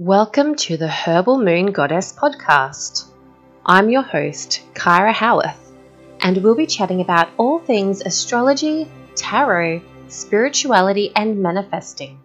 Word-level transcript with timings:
Welcome 0.00 0.54
to 0.54 0.76
the 0.76 0.86
Herbal 0.86 1.42
Moon 1.42 1.72
Goddess 1.72 2.12
podcast. 2.12 3.10
I'm 3.66 3.90
your 3.90 4.02
host, 4.02 4.62
Kyra 4.72 5.12
Howarth, 5.12 5.72
and 6.20 6.36
we'll 6.36 6.54
be 6.54 6.68
chatting 6.68 7.00
about 7.00 7.30
all 7.36 7.58
things 7.58 8.00
astrology, 8.02 8.88
tarot, 9.16 9.82
spirituality, 10.06 11.10
and 11.16 11.42
manifesting. 11.42 12.20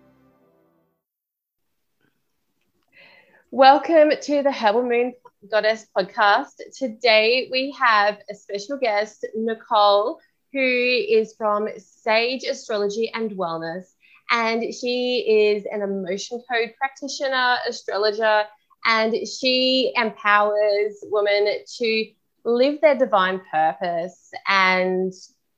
Welcome 3.49 4.12
to 4.21 4.44
the 4.44 4.51
Herbal 4.51 4.83
Moon 4.83 5.13
Goddess 5.49 5.87
podcast. 5.97 6.62
Today 6.78 7.49
we 7.51 7.76
have 7.79 8.19
a 8.29 8.35
special 8.35 8.78
guest, 8.78 9.26
Nicole, 9.35 10.19
who 10.51 10.60
is 10.60 11.33
from 11.35 11.67
Sage 11.79 12.44
Astrology 12.44 13.12
and 13.12 13.31
Wellness 13.31 13.92
and 14.34 14.74
she 14.74 15.20
is 15.29 15.63
an 15.72 15.84
emotion 15.84 16.41
code 16.52 16.73
practitioner, 16.77 17.58
astrologer, 17.68 18.44
and 18.86 19.16
she 19.27 19.94
empowers 19.95 20.98
women 21.03 21.59
to 21.77 22.05
live 22.43 22.81
their 22.81 22.98
divine 22.98 23.40
purpose 23.52 24.31
and 24.48 25.13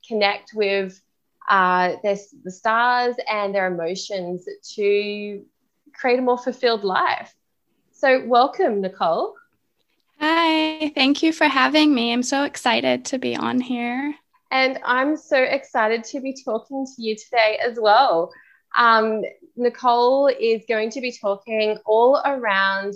connect 0.06 0.52
with 0.54 1.00
uh, 1.48 1.94
their, 2.02 2.16
the 2.44 2.50
stars 2.50 3.16
and 3.32 3.54
their 3.54 3.66
emotions 3.66 4.46
to 4.74 5.42
create 5.94 6.18
a 6.18 6.22
more 6.22 6.38
fulfilled 6.38 6.84
life. 6.84 7.34
So, 7.92 8.26
welcome, 8.26 8.82
Nicole. 8.82 9.34
Hi, 10.20 10.92
thank 10.94 11.22
you 11.22 11.32
for 11.32 11.46
having 11.46 11.94
me. 11.94 12.12
I'm 12.12 12.22
so 12.22 12.44
excited 12.44 13.06
to 13.06 13.18
be 13.18 13.34
on 13.34 13.60
here. 13.60 14.14
And 14.50 14.78
I'm 14.84 15.16
so 15.16 15.42
excited 15.42 16.04
to 16.04 16.20
be 16.20 16.36
talking 16.44 16.86
to 16.86 17.02
you 17.02 17.16
today 17.16 17.58
as 17.64 17.78
well. 17.80 18.30
Um, 18.76 19.22
Nicole 19.56 20.28
is 20.28 20.64
going 20.68 20.90
to 20.90 21.00
be 21.00 21.12
talking 21.12 21.78
all 21.86 22.20
around 22.24 22.94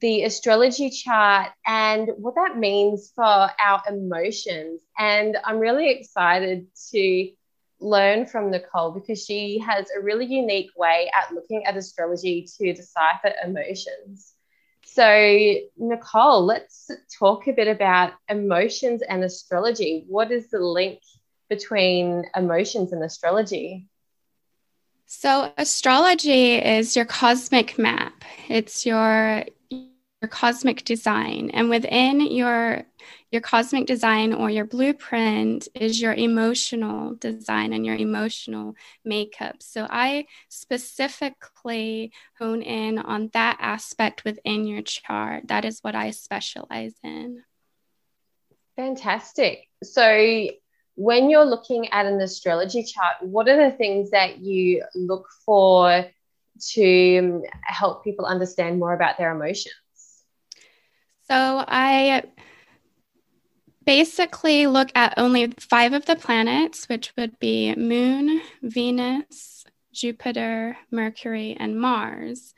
the 0.00 0.22
astrology 0.22 0.90
chart 0.90 1.50
and 1.66 2.10
what 2.16 2.36
that 2.36 2.56
means 2.56 3.12
for 3.14 3.24
our 3.24 3.82
emotions. 3.88 4.82
And 4.98 5.36
I'm 5.44 5.58
really 5.58 5.90
excited 5.90 6.66
to 6.92 7.30
learn 7.80 8.26
from 8.26 8.50
Nicole 8.50 8.92
because 8.92 9.24
she 9.24 9.58
has 9.58 9.88
a 9.96 10.00
really 10.00 10.26
unique 10.26 10.70
way 10.76 11.10
at 11.16 11.34
looking 11.34 11.64
at 11.66 11.76
astrology 11.76 12.46
to 12.58 12.72
decipher 12.72 13.32
emotions. 13.44 14.34
So, 14.84 15.54
Nicole, 15.76 16.44
let's 16.44 16.90
talk 17.18 17.46
a 17.48 17.52
bit 17.52 17.68
about 17.68 18.12
emotions 18.28 19.02
and 19.02 19.22
astrology. 19.24 20.04
What 20.08 20.32
is 20.32 20.50
the 20.50 20.60
link 20.60 21.00
between 21.48 22.24
emotions 22.34 22.92
and 22.92 23.02
astrology? 23.02 23.89
So, 25.12 25.52
astrology 25.58 26.54
is 26.54 26.94
your 26.94 27.04
cosmic 27.04 27.76
map. 27.76 28.24
It's 28.48 28.86
your 28.86 29.44
your 29.68 30.28
cosmic 30.28 30.84
design, 30.84 31.50
and 31.52 31.68
within 31.68 32.20
your 32.20 32.84
your 33.32 33.40
cosmic 33.40 33.86
design 33.86 34.32
or 34.32 34.50
your 34.50 34.64
blueprint 34.64 35.66
is 35.74 36.00
your 36.00 36.14
emotional 36.14 37.16
design 37.16 37.72
and 37.72 37.84
your 37.84 37.96
emotional 37.96 38.76
makeup. 39.04 39.56
So, 39.64 39.88
I 39.90 40.26
specifically 40.48 42.12
hone 42.38 42.62
in 42.62 42.98
on 42.98 43.30
that 43.32 43.56
aspect 43.58 44.24
within 44.24 44.64
your 44.64 44.82
chart. 44.82 45.48
That 45.48 45.64
is 45.64 45.80
what 45.80 45.96
I 45.96 46.12
specialize 46.12 46.94
in. 47.02 47.42
Fantastic. 48.76 49.66
So, 49.82 50.50
when 51.00 51.30
you're 51.30 51.46
looking 51.46 51.88
at 51.92 52.04
an 52.04 52.20
astrology 52.20 52.82
chart, 52.82 53.14
what 53.22 53.48
are 53.48 53.56
the 53.56 53.74
things 53.74 54.10
that 54.10 54.40
you 54.40 54.84
look 54.94 55.26
for 55.46 56.04
to 56.72 57.18
um, 57.18 57.42
help 57.62 58.04
people 58.04 58.26
understand 58.26 58.78
more 58.78 58.92
about 58.92 59.16
their 59.16 59.34
emotions? 59.34 59.72
So 61.22 61.64
I 61.66 62.24
basically 63.86 64.66
look 64.66 64.90
at 64.94 65.14
only 65.16 65.54
five 65.58 65.94
of 65.94 66.04
the 66.04 66.16
planets, 66.16 66.86
which 66.86 67.14
would 67.16 67.38
be 67.38 67.74
Moon, 67.76 68.42
Venus, 68.60 69.64
Jupiter, 69.94 70.76
Mercury, 70.90 71.56
and 71.58 71.80
Mars. 71.80 72.52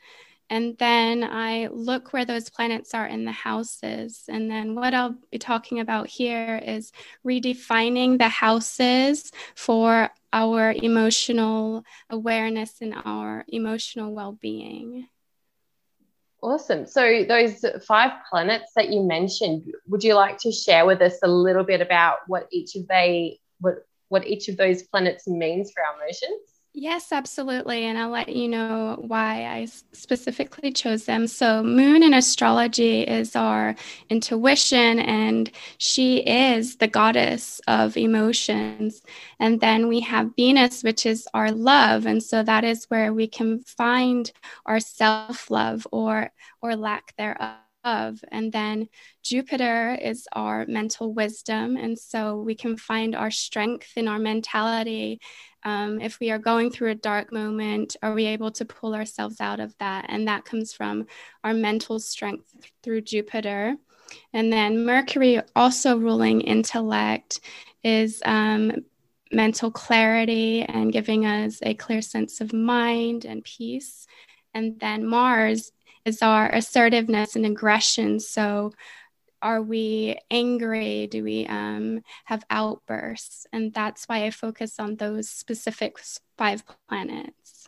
And 0.53 0.77
then 0.77 1.23
I 1.23 1.67
look 1.71 2.13
where 2.13 2.25
those 2.25 2.47
planets 2.47 2.93
are 2.93 3.07
in 3.07 3.25
the 3.25 3.31
houses. 3.31 4.25
And 4.29 4.51
then 4.51 4.75
what 4.75 4.93
I'll 4.93 5.15
be 5.31 5.39
talking 5.39 5.79
about 5.79 6.05
here 6.05 6.61
is 6.63 6.91
redefining 7.25 8.19
the 8.19 8.29
houses 8.29 9.31
for 9.55 10.11
our 10.31 10.71
emotional 10.71 11.83
awareness 12.11 12.81
and 12.81 12.93
our 13.03 13.45
emotional 13.47 14.13
well 14.13 14.33
being. 14.33 15.07
Awesome. 16.43 16.85
So, 16.85 17.23
those 17.27 17.65
five 17.87 18.11
planets 18.29 18.73
that 18.75 18.91
you 18.91 19.01
mentioned, 19.01 19.73
would 19.87 20.03
you 20.03 20.13
like 20.13 20.37
to 20.41 20.51
share 20.51 20.85
with 20.85 21.01
us 21.01 21.17
a 21.23 21.27
little 21.27 21.63
bit 21.63 21.81
about 21.81 22.17
what 22.27 22.47
each 22.51 22.75
of 22.75 22.87
they 22.87 23.39
what 23.59 23.87
what 24.09 24.27
each 24.27 24.49
of 24.49 24.57
those 24.57 24.83
planets 24.83 25.27
means 25.27 25.71
for 25.71 25.81
our 25.83 25.95
emotions? 25.95 26.52
Yes, 26.75 27.11
absolutely. 27.11 27.83
And 27.85 27.99
I'll 27.99 28.09
let 28.09 28.29
you 28.29 28.47
know 28.47 28.97
why 28.99 29.45
I 29.45 29.65
specifically 29.65 30.71
chose 30.71 31.05
them. 31.05 31.27
So, 31.27 31.61
Moon 31.61 32.01
in 32.01 32.15
astrology 32.15 33.01
is 33.01 33.35
our 33.35 33.75
intuition, 34.09 34.97
and 34.99 35.51
she 35.77 36.17
is 36.27 36.77
the 36.77 36.87
goddess 36.87 37.61
of 37.67 37.95
emotions. 37.95 39.03
And 39.39 39.61
then 39.61 39.87
we 39.87 39.99
have 40.01 40.31
Venus, 40.35 40.81
which 40.83 41.05
is 41.05 41.27
our 41.35 41.51
love. 41.51 42.07
And 42.07 42.23
so 42.23 42.41
that 42.41 42.63
is 42.63 42.85
where 42.85 43.13
we 43.13 43.27
can 43.27 43.59
find 43.61 44.31
our 44.65 44.79
self 44.79 45.51
love 45.51 45.85
or, 45.91 46.31
or 46.59 46.75
lack 46.75 47.15
thereof 47.17 47.57
of. 47.83 48.23
And 48.31 48.51
then 48.51 48.87
Jupiter 49.21 49.95
is 50.01 50.27
our 50.33 50.65
mental 50.67 51.13
wisdom. 51.13 51.77
And 51.77 51.99
so 51.99 52.37
we 52.41 52.55
can 52.55 52.77
find 52.77 53.15
our 53.15 53.29
strength 53.29 53.91
in 53.95 54.07
our 54.07 54.19
mentality. 54.19 55.19
Um, 55.65 56.01
if 56.01 56.19
we 56.19 56.31
are 56.31 56.39
going 56.39 56.71
through 56.71 56.91
a 56.91 56.95
dark 56.95 57.31
moment, 57.31 57.95
are 58.01 58.13
we 58.13 58.25
able 58.25 58.51
to 58.51 58.65
pull 58.65 58.93
ourselves 58.93 59.39
out 59.39 59.59
of 59.59 59.75
that? 59.79 60.05
And 60.09 60.27
that 60.27 60.45
comes 60.45 60.73
from 60.73 61.05
our 61.43 61.53
mental 61.53 61.99
strength 61.99 62.45
through 62.83 63.01
Jupiter. 63.01 63.75
And 64.33 64.51
then 64.51 64.85
Mercury, 64.85 65.41
also 65.55 65.97
ruling 65.97 66.41
intellect, 66.41 67.39
is 67.83 68.21
um, 68.25 68.71
mental 69.31 69.71
clarity 69.71 70.63
and 70.63 70.93
giving 70.93 71.25
us 71.25 71.59
a 71.63 71.73
clear 71.73 72.01
sense 72.01 72.41
of 72.41 72.53
mind 72.53 73.25
and 73.25 73.43
peace. 73.43 74.07
And 74.53 74.79
then 74.79 75.05
Mars 75.05 75.71
is 76.05 76.21
our 76.21 76.49
assertiveness 76.49 77.35
and 77.35 77.45
aggression. 77.45 78.19
So, 78.19 78.73
are 79.43 79.61
we 79.61 80.17
angry? 80.31 81.07
Do 81.07 81.23
we 81.23 81.45
um, 81.45 82.01
have 82.25 82.45
outbursts? 82.49 83.45
And 83.53 83.73
that's 83.73 84.05
why 84.05 84.25
I 84.25 84.31
focus 84.31 84.79
on 84.79 84.95
those 84.95 85.29
specific 85.29 85.97
five 86.37 86.63
planets. 86.87 87.67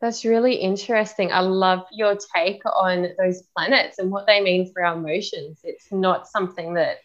That's 0.00 0.24
really 0.24 0.56
interesting. 0.56 1.32
I 1.32 1.40
love 1.40 1.84
your 1.92 2.18
take 2.34 2.60
on 2.66 3.10
those 3.18 3.42
planets 3.56 4.00
and 4.00 4.10
what 4.10 4.26
they 4.26 4.40
mean 4.40 4.72
for 4.72 4.84
our 4.84 4.96
emotions. 4.96 5.60
It's 5.62 5.92
not 5.92 6.26
something 6.26 6.74
that 6.74 6.96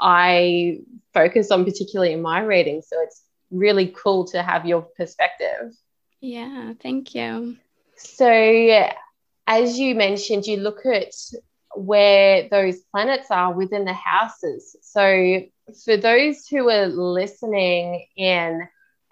I 0.00 0.78
focus 1.12 1.50
on 1.50 1.66
particularly 1.66 2.14
in 2.14 2.22
my 2.22 2.40
reading. 2.40 2.80
So 2.80 2.96
it's 3.02 3.22
really 3.50 3.88
cool 3.88 4.24
to 4.28 4.42
have 4.42 4.64
your 4.64 4.82
perspective. 4.96 5.74
Yeah, 6.20 6.72
thank 6.80 7.14
you. 7.14 7.56
So 7.96 8.88
as 9.46 9.78
you 9.78 9.94
mentioned, 9.94 10.46
you 10.46 10.56
look 10.56 10.86
at 10.86 11.12
where 11.78 12.48
those 12.48 12.78
planets 12.92 13.30
are 13.30 13.52
within 13.52 13.84
the 13.84 13.92
houses. 13.92 14.76
So, 14.82 15.42
for 15.84 15.96
those 15.96 16.46
who 16.46 16.68
are 16.70 16.86
listening 16.86 18.06
in 18.16 18.66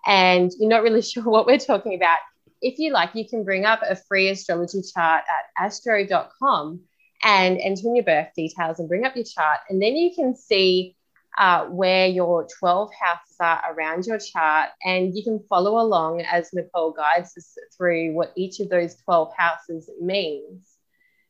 and 0.06 0.52
you're 0.58 0.70
not 0.70 0.82
really 0.82 1.02
sure 1.02 1.24
what 1.24 1.46
we're 1.46 1.58
talking 1.58 1.94
about, 1.94 2.18
if 2.62 2.78
you 2.78 2.92
like, 2.92 3.14
you 3.14 3.28
can 3.28 3.44
bring 3.44 3.64
up 3.64 3.80
a 3.82 3.96
free 3.96 4.28
astrology 4.28 4.80
chart 4.94 5.22
at 5.28 5.64
astro.com 5.64 6.80
and 7.22 7.58
enter 7.58 7.88
in 7.88 7.96
your 7.96 8.04
birth 8.04 8.28
details 8.34 8.78
and 8.78 8.88
bring 8.88 9.04
up 9.04 9.14
your 9.14 9.24
chart. 9.24 9.60
And 9.68 9.80
then 9.80 9.96
you 9.96 10.14
can 10.14 10.36
see 10.36 10.96
uh, 11.38 11.66
where 11.66 12.06
your 12.06 12.46
12 12.58 12.90
houses 12.98 13.36
are 13.40 13.62
around 13.72 14.06
your 14.06 14.18
chart. 14.18 14.70
And 14.82 15.14
you 15.14 15.22
can 15.22 15.40
follow 15.48 15.78
along 15.78 16.22
as 16.22 16.50
Nicole 16.52 16.92
guides 16.92 17.36
us 17.36 17.56
through 17.76 18.14
what 18.14 18.32
each 18.36 18.60
of 18.60 18.68
those 18.68 18.96
12 19.04 19.32
houses 19.36 19.90
means. 20.00 20.76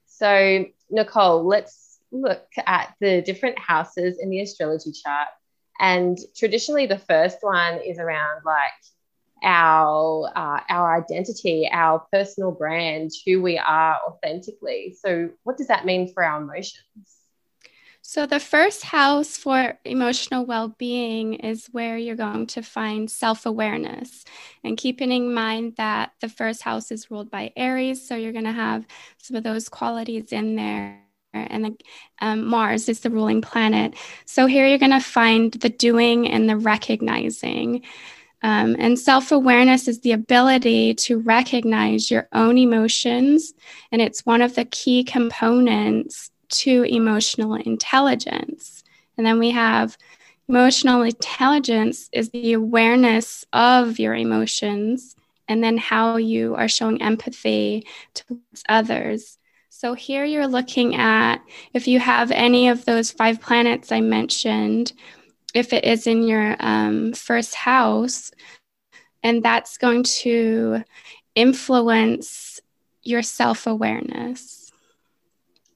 So, 0.06 0.64
Nicole, 0.90 1.46
let's 1.46 1.98
look 2.12 2.46
at 2.66 2.94
the 3.00 3.22
different 3.22 3.58
houses 3.58 4.18
in 4.20 4.30
the 4.30 4.40
astrology 4.40 4.92
chart. 4.92 5.28
And 5.78 6.16
traditionally, 6.36 6.86
the 6.86 6.98
first 6.98 7.38
one 7.42 7.80
is 7.86 7.98
around 7.98 8.42
like 8.44 8.72
our 9.44 10.32
uh, 10.34 10.60
our 10.70 10.96
identity, 10.96 11.68
our 11.70 12.06
personal 12.12 12.52
brand, 12.52 13.10
who 13.26 13.42
we 13.42 13.58
are 13.58 13.98
authentically. 14.08 14.96
So, 14.98 15.30
what 15.42 15.58
does 15.58 15.68
that 15.68 15.84
mean 15.84 16.12
for 16.12 16.24
our 16.24 16.40
emotions? 16.40 17.15
So, 18.08 18.24
the 18.24 18.38
first 18.38 18.84
house 18.84 19.36
for 19.36 19.76
emotional 19.84 20.46
well 20.46 20.68
being 20.68 21.34
is 21.34 21.66
where 21.72 21.98
you're 21.98 22.14
going 22.14 22.46
to 22.46 22.62
find 22.62 23.10
self 23.10 23.46
awareness. 23.46 24.24
And 24.62 24.76
keeping 24.76 25.10
in 25.10 25.34
mind 25.34 25.74
that 25.76 26.12
the 26.20 26.28
first 26.28 26.62
house 26.62 26.92
is 26.92 27.10
ruled 27.10 27.32
by 27.32 27.52
Aries, 27.56 28.06
so 28.06 28.14
you're 28.14 28.30
going 28.30 28.44
to 28.44 28.52
have 28.52 28.86
some 29.18 29.36
of 29.36 29.42
those 29.42 29.68
qualities 29.68 30.30
in 30.30 30.54
there. 30.54 31.02
And 31.34 31.64
the, 31.64 31.76
um, 32.20 32.46
Mars 32.46 32.88
is 32.88 33.00
the 33.00 33.10
ruling 33.10 33.42
planet. 33.42 33.94
So, 34.24 34.46
here 34.46 34.68
you're 34.68 34.78
going 34.78 34.92
to 34.92 35.00
find 35.00 35.52
the 35.54 35.68
doing 35.68 36.28
and 36.28 36.48
the 36.48 36.56
recognizing. 36.56 37.82
Um, 38.40 38.76
and 38.78 38.96
self 38.96 39.32
awareness 39.32 39.88
is 39.88 40.02
the 40.02 40.12
ability 40.12 40.94
to 40.94 41.18
recognize 41.18 42.08
your 42.08 42.28
own 42.32 42.56
emotions. 42.56 43.52
And 43.90 44.00
it's 44.00 44.24
one 44.24 44.42
of 44.42 44.54
the 44.54 44.64
key 44.64 45.02
components 45.02 46.30
to 46.48 46.82
emotional 46.84 47.54
intelligence. 47.54 48.84
And 49.16 49.26
then 49.26 49.38
we 49.38 49.50
have 49.50 49.96
emotional 50.48 51.02
intelligence 51.02 52.08
is 52.12 52.31
the 52.31 52.52
awareness 52.52 53.44
of 53.52 53.98
your 53.98 54.14
emotions 54.14 55.16
and 55.48 55.62
then 55.62 55.76
how 55.78 56.16
you 56.16 56.54
are 56.54 56.69
showing 56.69 57.02
empathy 57.02 57.87
towards 58.14 58.62
others. 58.69 59.38
So 59.69 59.94
here 59.94 60.25
you're 60.25 60.46
looking 60.46 60.96
at 60.96 61.38
if 61.75 61.87
you 61.87 62.00
have 62.00 62.31
any 62.31 62.69
of 62.69 62.84
those 62.84 63.10
five 63.10 63.40
planets 63.40 63.92
I 63.92 64.00
mentioned, 64.00 64.92
if 65.54 65.72
it 65.72 65.84
is 65.84 66.06
in 66.06 66.22
your 66.22 66.56
um, 66.60 67.12
first 67.12 67.54
house, 67.54 68.31
and 69.22 69.42
that's 69.42 69.78
going 69.78 70.04
to 70.04 70.82
influence 71.34 72.60
your 73.02 73.22
self 73.22 73.66
awareness. 73.66 74.65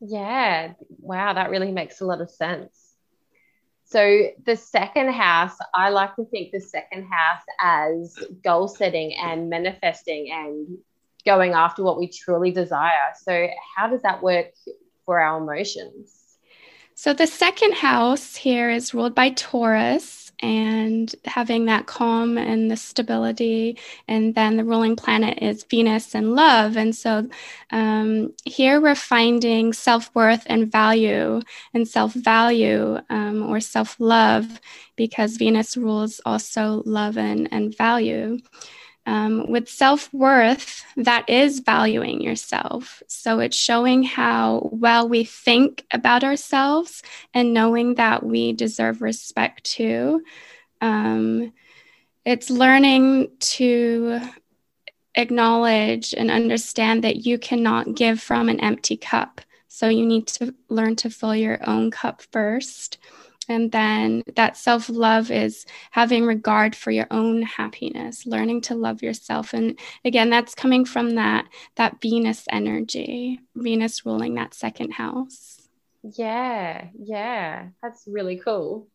Yeah. 0.00 0.72
Wow. 0.98 1.34
That 1.34 1.50
really 1.50 1.72
makes 1.72 2.00
a 2.00 2.06
lot 2.06 2.20
of 2.20 2.30
sense. 2.30 2.94
So, 3.84 4.28
the 4.46 4.56
second 4.56 5.12
house, 5.12 5.56
I 5.74 5.88
like 5.88 6.14
to 6.14 6.24
think 6.24 6.52
the 6.52 6.60
second 6.60 7.08
house 7.10 7.42
as 7.60 8.16
goal 8.44 8.68
setting 8.68 9.14
and 9.16 9.50
manifesting 9.50 10.30
and 10.30 10.78
going 11.26 11.54
after 11.54 11.82
what 11.82 11.98
we 11.98 12.08
truly 12.08 12.52
desire. 12.52 13.12
So, 13.20 13.48
how 13.76 13.88
does 13.88 14.02
that 14.02 14.22
work 14.22 14.52
for 15.04 15.18
our 15.18 15.42
emotions? 15.42 16.38
So, 16.94 17.12
the 17.12 17.26
second 17.26 17.74
house 17.74 18.36
here 18.36 18.70
is 18.70 18.94
ruled 18.94 19.14
by 19.14 19.30
Taurus 19.30 20.19
and 20.42 21.14
having 21.24 21.66
that 21.66 21.86
calm 21.86 22.38
and 22.38 22.70
the 22.70 22.76
stability. 22.76 23.78
And 24.08 24.34
then 24.34 24.56
the 24.56 24.64
ruling 24.64 24.96
planet 24.96 25.38
is 25.42 25.64
Venus 25.64 26.14
and 26.14 26.34
love. 26.34 26.76
And 26.76 26.94
so 26.94 27.28
um, 27.70 28.32
here 28.44 28.80
we're 28.80 28.94
finding 28.94 29.72
self 29.72 30.10
worth 30.14 30.42
and 30.46 30.70
value 30.70 31.40
and 31.74 31.86
self 31.86 32.12
value 32.14 32.98
um, 33.10 33.42
or 33.42 33.60
self 33.60 33.96
love 33.98 34.60
because 34.96 35.36
Venus 35.36 35.76
rules 35.76 36.20
also 36.24 36.82
love 36.86 37.16
and, 37.18 37.48
and 37.52 37.76
value. 37.76 38.38
Um, 39.06 39.50
with 39.50 39.68
self 39.68 40.12
worth, 40.12 40.84
that 40.96 41.28
is 41.28 41.60
valuing 41.60 42.20
yourself. 42.20 43.02
So 43.08 43.40
it's 43.40 43.56
showing 43.56 44.02
how 44.02 44.68
well 44.72 45.08
we 45.08 45.24
think 45.24 45.84
about 45.90 46.22
ourselves 46.22 47.02
and 47.32 47.54
knowing 47.54 47.94
that 47.94 48.22
we 48.22 48.52
deserve 48.52 49.02
respect 49.02 49.64
too. 49.64 50.22
Um, 50.80 51.52
it's 52.24 52.50
learning 52.50 53.30
to 53.40 54.20
acknowledge 55.14 56.14
and 56.14 56.30
understand 56.30 57.04
that 57.04 57.26
you 57.26 57.38
cannot 57.38 57.94
give 57.94 58.20
from 58.20 58.48
an 58.48 58.60
empty 58.60 58.96
cup. 58.96 59.40
So 59.68 59.88
you 59.88 60.04
need 60.06 60.26
to 60.28 60.54
learn 60.68 60.96
to 60.96 61.10
fill 61.10 61.34
your 61.34 61.58
own 61.68 61.90
cup 61.90 62.22
first. 62.22 62.98
And 63.50 63.72
then 63.72 64.22
that 64.36 64.56
self 64.56 64.88
love 64.88 65.32
is 65.32 65.66
having 65.90 66.24
regard 66.24 66.76
for 66.76 66.92
your 66.92 67.08
own 67.10 67.42
happiness, 67.42 68.24
learning 68.24 68.60
to 68.62 68.76
love 68.76 69.02
yourself. 69.02 69.52
And 69.52 69.76
again, 70.04 70.30
that's 70.30 70.54
coming 70.54 70.84
from 70.84 71.16
that, 71.16 71.48
that 71.74 72.00
Venus 72.00 72.44
energy, 72.48 73.40
Venus 73.56 74.06
ruling 74.06 74.36
that 74.36 74.54
second 74.54 74.92
house. 74.92 75.68
Yeah, 76.04 76.86
yeah, 76.96 77.70
that's 77.82 78.04
really 78.06 78.36
cool. 78.36 78.86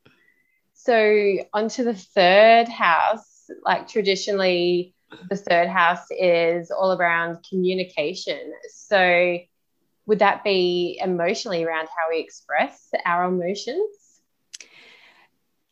So, 0.73 1.37
onto 1.53 1.83
the 1.83 1.93
third 1.93 2.69
house, 2.69 3.49
like 3.65 3.89
traditionally, 3.89 4.95
the 5.29 5.35
third 5.35 5.67
house 5.67 6.07
is 6.11 6.71
all 6.71 6.93
around 6.93 7.45
communication. 7.49 8.53
So, 8.69 9.37
would 10.05 10.19
that 10.19 10.45
be 10.45 10.97
emotionally 11.03 11.65
around 11.65 11.87
how 11.87 12.09
we 12.09 12.19
express 12.19 12.89
our 13.05 13.25
emotions? 13.25 14.04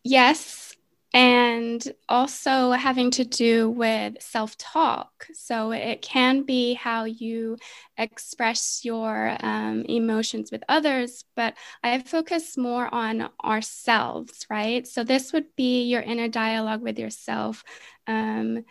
Yes. 0.04 0.76
And 1.16 1.94
also 2.10 2.72
having 2.72 3.12
to 3.12 3.24
do 3.24 3.70
with 3.70 4.20
self 4.20 4.58
talk. 4.58 5.28
So 5.34 5.72
it 5.72 6.02
can 6.02 6.42
be 6.42 6.74
how 6.74 7.04
you 7.04 7.58
express 8.00 8.84
your 8.84 9.38
um, 9.40 9.84
emotions 9.88 10.52
with 10.52 10.64
others, 10.68 11.24
but 11.36 11.54
I 11.84 12.00
focus 12.00 12.58
more 12.58 12.92
on 12.92 13.30
ourselves, 13.46 14.48
right? 14.50 14.88
So 14.88 15.04
this 15.04 15.32
would 15.34 15.56
be 15.56 15.84
your 15.84 16.02
inner 16.02 16.30
dialogue 16.30 16.82
with 16.82 16.98
yourself. 16.98 17.64
Um, 18.08 18.66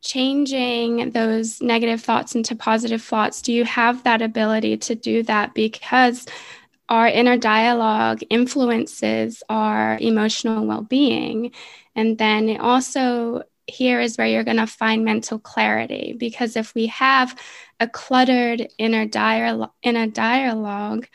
changing 0.00 1.10
those 1.10 1.60
negative 1.60 2.00
thoughts 2.00 2.36
into 2.36 2.54
positive 2.54 3.02
thoughts 3.02 3.42
do 3.42 3.52
you 3.52 3.64
have 3.64 4.04
that 4.04 4.22
ability 4.22 4.76
to 4.76 4.94
do 4.94 5.24
that 5.24 5.52
because 5.54 6.24
our 6.88 7.06
inner 7.06 7.36
dialogue 7.36 8.20
influences 8.30 9.42
our 9.48 9.98
emotional 10.00 10.66
well 10.66 10.82
being. 10.82 11.52
And 11.94 12.18
then 12.18 12.58
also, 12.60 13.42
here 13.66 14.00
is 14.00 14.16
where 14.16 14.26
you're 14.26 14.44
going 14.44 14.56
to 14.56 14.66
find 14.66 15.04
mental 15.04 15.38
clarity 15.38 16.16
because 16.18 16.56
if 16.56 16.74
we 16.74 16.86
have 16.86 17.38
a 17.80 17.86
cluttered 17.86 18.66
inner 18.78 19.06
dialogue, 19.06 19.72
inner 19.82 20.06
dialogue, 20.06 21.06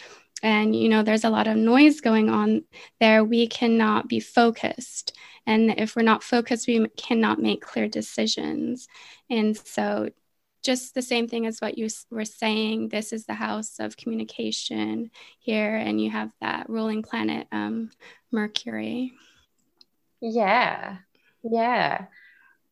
and 0.44 0.76
you 0.76 0.90
know 0.90 1.04
there's 1.04 1.24
a 1.24 1.30
lot 1.30 1.48
of 1.48 1.58
noise 1.58 2.02
going 2.02 2.30
on 2.30 2.64
there, 3.00 3.24
we 3.24 3.48
cannot 3.48 4.08
be 4.08 4.20
focused. 4.20 5.18
And 5.46 5.74
if 5.78 5.96
we're 5.96 6.04
not 6.04 6.24
focused, 6.24 6.68
we 6.68 6.88
cannot 6.98 7.40
make 7.42 7.62
clear 7.62 7.88
decisions. 7.88 8.88
And 9.30 9.58
so, 9.58 10.10
just 10.64 10.96
the 10.96 11.02
same 11.02 11.28
thing 11.28 11.46
as 11.46 11.60
what 11.60 11.78
you 11.78 11.90
were 12.10 12.26
saying. 12.26 12.90
This 12.90 13.14
is 13.14 13.26
the 13.26 13.34
house 13.34 13.80
of 13.80 13.98
communication 13.98 15.12
here, 15.40 15.76
and 15.76 16.02
you 16.02 16.10
have 16.10 16.32
that 16.42 16.70
ruling 16.70 17.04
planet, 17.04 17.48
um, 17.52 17.92
Mercury. 18.32 19.14
Yeah, 20.22 20.98
yeah. 21.44 22.06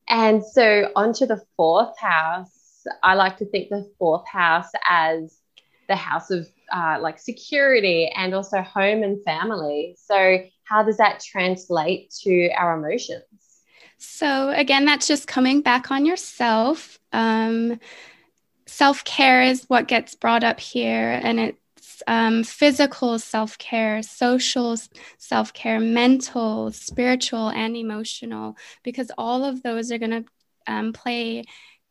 And 0.08 0.44
so, 0.44 0.92
onto 0.96 1.26
the 1.26 1.42
fourth 1.58 1.98
house, 2.00 2.88
I 3.04 3.14
like 3.16 3.38
to 3.38 3.46
think 3.46 3.70
the 3.70 3.92
fourth 4.00 4.28
house 4.28 4.72
as 4.88 5.38
the 5.88 5.96
house 5.96 6.32
of 6.32 6.48
uh, 6.72 6.98
like 7.02 7.20
security 7.20 8.08
and 8.16 8.34
also 8.34 8.62
home 8.62 9.04
and 9.04 9.24
family. 9.24 9.98
So, 10.00 10.40
how 10.64 10.84
does 10.84 10.98
that 10.98 11.20
translate 11.20 12.14
to 12.24 12.50
our 12.58 12.78
emotions? 12.78 13.26
So, 14.04 14.50
again, 14.50 14.86
that's 14.86 15.08
just 15.08 15.28
coming 15.28 15.62
back 15.62 15.92
on 15.92 16.08
yourself. 16.08 16.98
Um, 17.14 17.80
self 18.66 19.04
care 19.04 19.44
is 19.44 19.66
what 19.68 19.88
gets 19.88 20.16
brought 20.16 20.44
up 20.44 20.60
here, 20.60 21.20
and 21.24 21.40
it's 21.40 22.02
um, 22.08 22.44
physical 22.44 23.20
self 23.20 23.60
care, 23.60 24.02
social 24.02 24.76
self 25.20 25.54
care, 25.54 25.80
mental, 25.80 26.72
spiritual, 26.72 27.50
and 27.50 27.78
emotional, 27.78 28.58
because 28.84 29.12
all 29.20 29.46
of 29.46 29.62
those 29.62 29.92
are 29.92 30.00
going 30.00 30.24
to 30.24 30.26
um, 30.66 30.94
play 30.94 31.44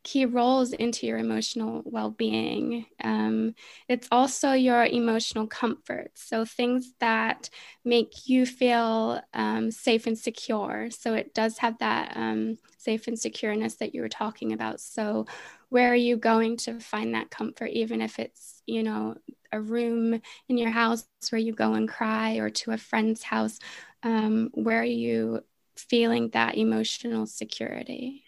key 0.03 0.25
roles 0.25 0.73
into 0.73 1.05
your 1.05 1.17
emotional 1.17 1.81
well 1.85 2.09
being. 2.09 2.85
Um, 3.03 3.55
it's 3.87 4.07
also 4.11 4.53
your 4.53 4.85
emotional 4.85 5.47
comfort. 5.47 6.11
So, 6.15 6.45
things 6.45 6.93
that 6.99 7.49
make 7.85 8.27
you 8.27 8.45
feel 8.45 9.21
um, 9.33 9.71
safe 9.71 10.07
and 10.07 10.17
secure. 10.17 10.89
So, 10.91 11.13
it 11.13 11.33
does 11.33 11.57
have 11.59 11.77
that 11.79 12.13
um, 12.15 12.57
safe 12.77 13.07
and 13.07 13.17
secureness 13.17 13.77
that 13.77 13.93
you 13.93 14.01
were 14.01 14.09
talking 14.09 14.53
about. 14.53 14.79
So, 14.79 15.25
where 15.69 15.91
are 15.91 15.95
you 15.95 16.17
going 16.17 16.57
to 16.57 16.79
find 16.79 17.13
that 17.15 17.29
comfort, 17.31 17.67
even 17.71 18.01
if 18.01 18.19
it's, 18.19 18.61
you 18.65 18.83
know, 18.83 19.15
a 19.51 19.61
room 19.61 20.19
in 20.49 20.57
your 20.57 20.69
house 20.69 21.05
where 21.29 21.39
you 21.39 21.53
go 21.53 21.73
and 21.73 21.87
cry 21.87 22.35
or 22.37 22.49
to 22.49 22.71
a 22.71 22.77
friend's 22.77 23.23
house? 23.23 23.59
Um, 24.03 24.49
where 24.53 24.81
are 24.81 24.83
you 24.83 25.43
feeling 25.75 26.29
that 26.29 26.57
emotional 26.57 27.25
security? 27.25 28.20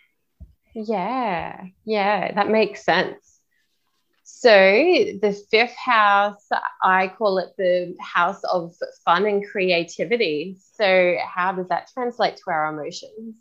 Yeah, 0.74 1.66
yeah, 1.86 2.34
that 2.34 2.50
makes 2.50 2.84
sense. 2.84 3.40
So 4.24 4.50
the 4.50 5.38
fifth 5.52 5.76
house, 5.76 6.48
I 6.84 7.10
call 7.10 7.40
it 7.40 7.50
the 7.58 7.96
house 8.02 8.44
of 8.46 8.74
fun 9.06 9.26
and 9.26 9.46
creativity. 9.48 10.58
So 10.76 11.18
how 11.26 11.54
does 11.54 11.70
that 11.70 11.90
translate 11.94 12.38
to 12.38 12.44
our 12.52 12.74
emotions? 12.74 13.36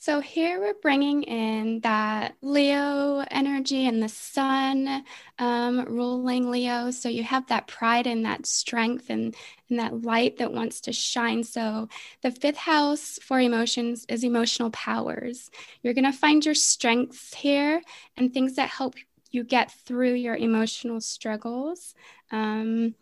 So 0.00 0.20
here 0.20 0.60
we're 0.60 0.74
bringing 0.80 1.24
in 1.24 1.80
that 1.80 2.36
Leo 2.40 3.24
energy 3.32 3.84
and 3.88 4.00
the 4.00 4.08
sun 4.08 5.04
um, 5.40 5.84
ruling 5.86 6.52
Leo. 6.52 6.92
So 6.92 7.08
you 7.08 7.24
have 7.24 7.48
that 7.48 7.66
pride 7.66 8.06
and 8.06 8.24
that 8.24 8.46
strength 8.46 9.10
and, 9.10 9.34
and 9.68 9.78
that 9.80 10.02
light 10.02 10.36
that 10.38 10.52
wants 10.52 10.80
to 10.82 10.92
shine. 10.92 11.42
So 11.42 11.88
the 12.22 12.30
fifth 12.30 12.58
house 12.58 13.18
for 13.20 13.40
emotions 13.40 14.06
is 14.08 14.22
emotional 14.22 14.70
powers. 14.70 15.50
You're 15.82 15.94
going 15.94 16.04
to 16.04 16.12
find 16.12 16.44
your 16.44 16.54
strengths 16.54 17.34
here 17.34 17.82
and 18.16 18.32
things 18.32 18.54
that 18.54 18.68
help 18.68 18.94
you 19.32 19.42
get 19.42 19.72
through 19.72 20.14
your 20.14 20.36
emotional 20.36 21.00
struggles. 21.00 21.96
Um, 22.30 22.94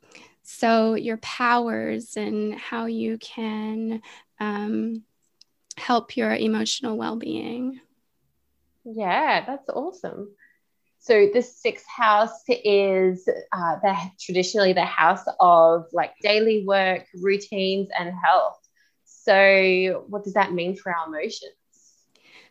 so 0.43 0.95
your 0.95 1.19
powers 1.19 2.17
and 2.17 2.55
how 2.55 2.87
you 2.87 3.19
can 3.19 4.01
um, 4.41 5.03
help 5.79 6.17
your 6.17 6.35
emotional 6.35 6.97
well-being. 6.97 7.81
Yeah 8.85 9.45
that's 9.47 9.69
awesome. 9.69 10.35
So 10.99 11.29
the 11.33 11.43
sixth 11.43 11.87
house 11.87 12.43
is 12.49 13.29
uh, 13.53 13.77
the 13.83 13.97
traditionally 14.21 14.73
the 14.73 14.85
house 14.85 15.25
of 15.41 15.87
like 15.93 16.13
daily 16.23 16.65
work 16.67 17.07
routines 17.23 17.89
and 17.99 18.13
health. 18.25 18.59
So 19.05 20.05
what 20.09 20.25
does 20.25 20.35
that 20.35 20.53
mean 20.53 20.77
for 20.77 20.95
our 20.95 21.07
emotions? 21.07 21.53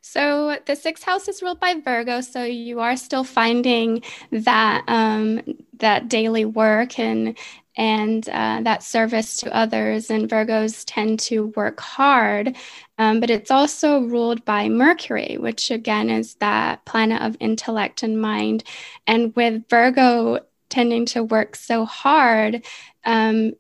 So 0.02 0.58
the 0.66 0.76
sixth 0.76 1.04
house 1.04 1.28
is 1.28 1.42
ruled 1.42 1.60
by 1.60 1.74
Virgo, 1.84 2.22
so 2.22 2.44
you 2.44 2.80
are 2.80 2.96
still 2.96 3.24
finding 3.24 4.04
that 4.32 4.84
um, 4.88 5.42
that 5.80 6.08
daily 6.08 6.46
work 6.46 7.00
and 7.00 7.38
and 7.78 8.28
uh, 8.30 8.62
that 8.64 8.84
service 8.84 9.38
to 9.38 9.56
others. 9.56 10.10
And 10.10 10.30
Virgos 10.30 10.84
tend 10.86 11.20
to 11.22 11.48
work 11.56 11.80
hard, 11.80 12.56
um, 12.98 13.20
but 13.20 13.30
it's 13.30 13.52
also 13.52 14.02
ruled 14.02 14.46
by 14.46 14.70
Mercury, 14.70 15.38
which 15.38 15.72
again 15.72 16.10
is 16.10 16.36
that 16.36 16.86
planet 16.86 17.22
of 17.22 17.38
intellect 17.40 18.04
and 18.04 18.20
mind. 18.20 18.64
And 19.08 19.36
with 19.36 19.68
Virgo 19.70 20.40
tending 20.70 21.06
to 21.08 21.24
work 21.24 21.56
so 21.56 21.86
hard, 21.86 22.66
um, 23.06 23.54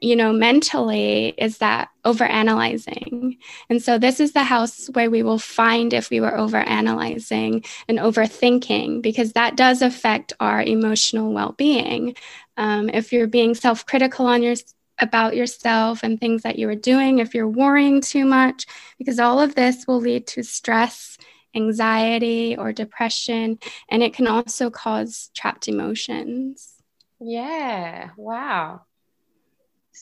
you 0.00 0.16
know, 0.16 0.32
mentally 0.32 1.34
is 1.38 1.58
that 1.58 1.88
over 2.04 2.24
analyzing. 2.24 3.38
And 3.68 3.82
so 3.82 3.98
this 3.98 4.20
is 4.20 4.32
the 4.32 4.44
house 4.44 4.88
where 4.92 5.10
we 5.10 5.22
will 5.22 5.38
find 5.38 5.92
if 5.92 6.10
we 6.10 6.20
were 6.20 6.36
over 6.36 6.56
analyzing 6.58 7.64
and 7.88 7.98
overthinking, 7.98 9.02
because 9.02 9.32
that 9.32 9.56
does 9.56 9.82
affect 9.82 10.32
our 10.40 10.62
emotional 10.62 11.32
well 11.32 11.52
being. 11.52 12.16
Um, 12.56 12.88
if 12.88 13.12
you're 13.12 13.26
being 13.26 13.54
self 13.54 13.86
critical 13.86 14.26
on 14.26 14.42
your 14.42 14.56
about 15.00 15.36
yourself 15.36 16.02
and 16.02 16.18
things 16.18 16.42
that 16.42 16.58
you 16.58 16.68
are 16.68 16.74
doing, 16.74 17.18
if 17.18 17.34
you're 17.34 17.48
worrying 17.48 18.00
too 18.00 18.24
much, 18.24 18.66
because 18.98 19.18
all 19.20 19.40
of 19.40 19.54
this 19.54 19.86
will 19.86 20.00
lead 20.00 20.26
to 20.26 20.42
stress, 20.42 21.16
anxiety, 21.54 22.56
or 22.56 22.72
depression, 22.72 23.58
and 23.88 24.02
it 24.02 24.12
can 24.14 24.26
also 24.26 24.70
cause 24.70 25.30
trapped 25.34 25.68
emotions. 25.68 26.74
Yeah, 27.20 28.10
wow. 28.16 28.82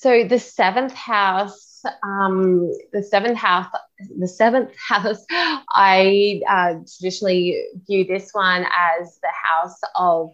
So 0.00 0.24
the 0.24 0.38
seventh 0.38 0.92
house, 0.92 1.82
um, 2.02 2.70
the 2.92 3.02
seventh 3.02 3.38
house, 3.38 3.66
the 4.18 4.28
seventh 4.28 4.70
house, 4.88 5.24
I 5.30 6.40
uh, 6.48 6.74
traditionally 6.98 7.64
view 7.86 8.04
this 8.04 8.30
one 8.32 8.64
as 8.64 9.18
the 9.22 9.30
house 9.32 9.78
of 9.94 10.30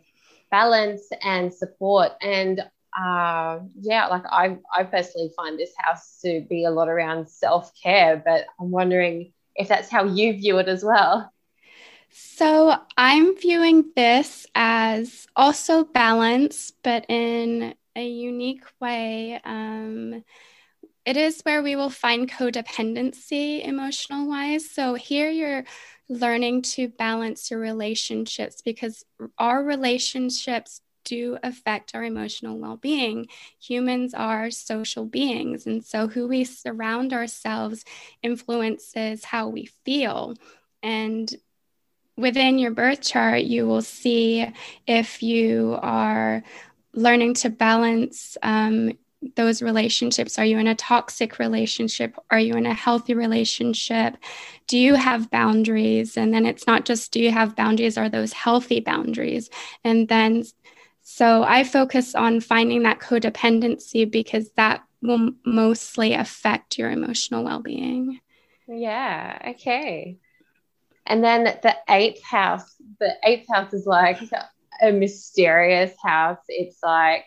balance 0.50 1.08
and 1.22 1.52
support. 1.54 2.12
And 2.20 2.60
uh, 2.98 3.60
yeah, 3.80 4.06
like 4.08 4.24
I, 4.30 4.58
I 4.74 4.82
personally 4.84 5.30
find 5.36 5.58
this 5.58 5.72
house 5.78 6.20
to 6.24 6.44
be 6.48 6.64
a 6.64 6.70
lot 6.70 6.88
around 6.88 7.28
self 7.28 7.72
care, 7.80 8.20
but 8.24 8.46
I'm 8.60 8.70
wondering 8.70 9.32
if 9.54 9.68
that's 9.68 9.90
how 9.90 10.04
you 10.04 10.32
view 10.32 10.58
it 10.58 10.68
as 10.68 10.84
well. 10.84 11.32
So 12.10 12.76
I'm 12.96 13.36
viewing 13.38 13.92
this 13.96 14.46
as 14.54 15.26
also 15.36 15.84
balance, 15.84 16.72
but 16.82 17.06
in 17.08 17.74
a 17.96 18.06
unique 18.06 18.64
way. 18.80 19.40
Um, 19.44 20.24
it 21.04 21.16
is 21.16 21.42
where 21.42 21.62
we 21.62 21.76
will 21.76 21.90
find 21.90 22.30
codependency 22.30 23.66
emotional 23.66 24.28
wise. 24.28 24.70
So 24.70 24.94
here 24.94 25.30
you're 25.30 25.64
learning 26.08 26.62
to 26.62 26.88
balance 26.88 27.50
your 27.50 27.60
relationships 27.60 28.62
because 28.62 29.04
our 29.38 29.62
relationships 29.64 30.80
do 31.04 31.36
affect 31.42 31.94
our 31.94 32.04
emotional 32.04 32.58
well 32.58 32.76
being. 32.76 33.26
Humans 33.60 34.14
are 34.14 34.50
social 34.50 35.04
beings. 35.04 35.66
And 35.66 35.84
so, 35.84 36.06
who 36.06 36.28
we 36.28 36.44
surround 36.44 37.12
ourselves 37.12 37.84
influences 38.22 39.24
how 39.24 39.48
we 39.48 39.66
feel. 39.84 40.34
And 40.82 41.32
within 42.16 42.58
your 42.58 42.70
birth 42.70 43.02
chart, 43.02 43.42
you 43.42 43.66
will 43.66 43.82
see 43.82 44.46
if 44.86 45.22
you 45.22 45.78
are 45.80 46.42
learning 46.94 47.34
to 47.34 47.50
balance 47.50 48.36
um, 48.42 48.92
those 49.36 49.62
relationships? 49.62 50.38
Are 50.38 50.44
you 50.44 50.58
in 50.58 50.66
a 50.66 50.74
toxic 50.74 51.38
relationship? 51.38 52.16
Are 52.30 52.38
you 52.38 52.54
in 52.54 52.66
a 52.66 52.74
healthy 52.74 53.14
relationship? 53.14 54.16
Do 54.66 54.78
you 54.78 54.94
have 54.94 55.30
boundaries? 55.30 56.16
And 56.16 56.32
then 56.34 56.46
it's 56.46 56.66
not 56.66 56.84
just 56.84 57.12
do 57.12 57.20
you 57.20 57.30
have 57.30 57.56
boundaries, 57.56 57.96
are 57.96 58.08
those 58.08 58.32
healthy 58.32 58.80
boundaries? 58.80 59.50
And 59.84 60.08
then 60.08 60.44
so 61.02 61.42
I 61.42 61.64
focus 61.64 62.14
on 62.14 62.40
finding 62.40 62.84
that 62.84 63.00
codependency 63.00 64.10
because 64.10 64.50
that 64.52 64.84
will 65.02 65.32
mostly 65.44 66.14
affect 66.14 66.78
your 66.78 66.90
emotional 66.90 67.44
well 67.44 67.60
being. 67.60 68.20
Yeah, 68.68 69.38
okay. 69.50 70.18
And 71.04 71.24
then 71.24 71.44
the 71.44 71.76
eighth 71.88 72.22
house, 72.22 72.76
the 73.00 73.14
eighth 73.24 73.46
house 73.52 73.74
is 73.74 73.86
like 73.86 74.20
a 74.82 74.92
mysterious 74.92 75.94
house. 76.02 76.40
It's 76.48 76.78
like 76.82 77.26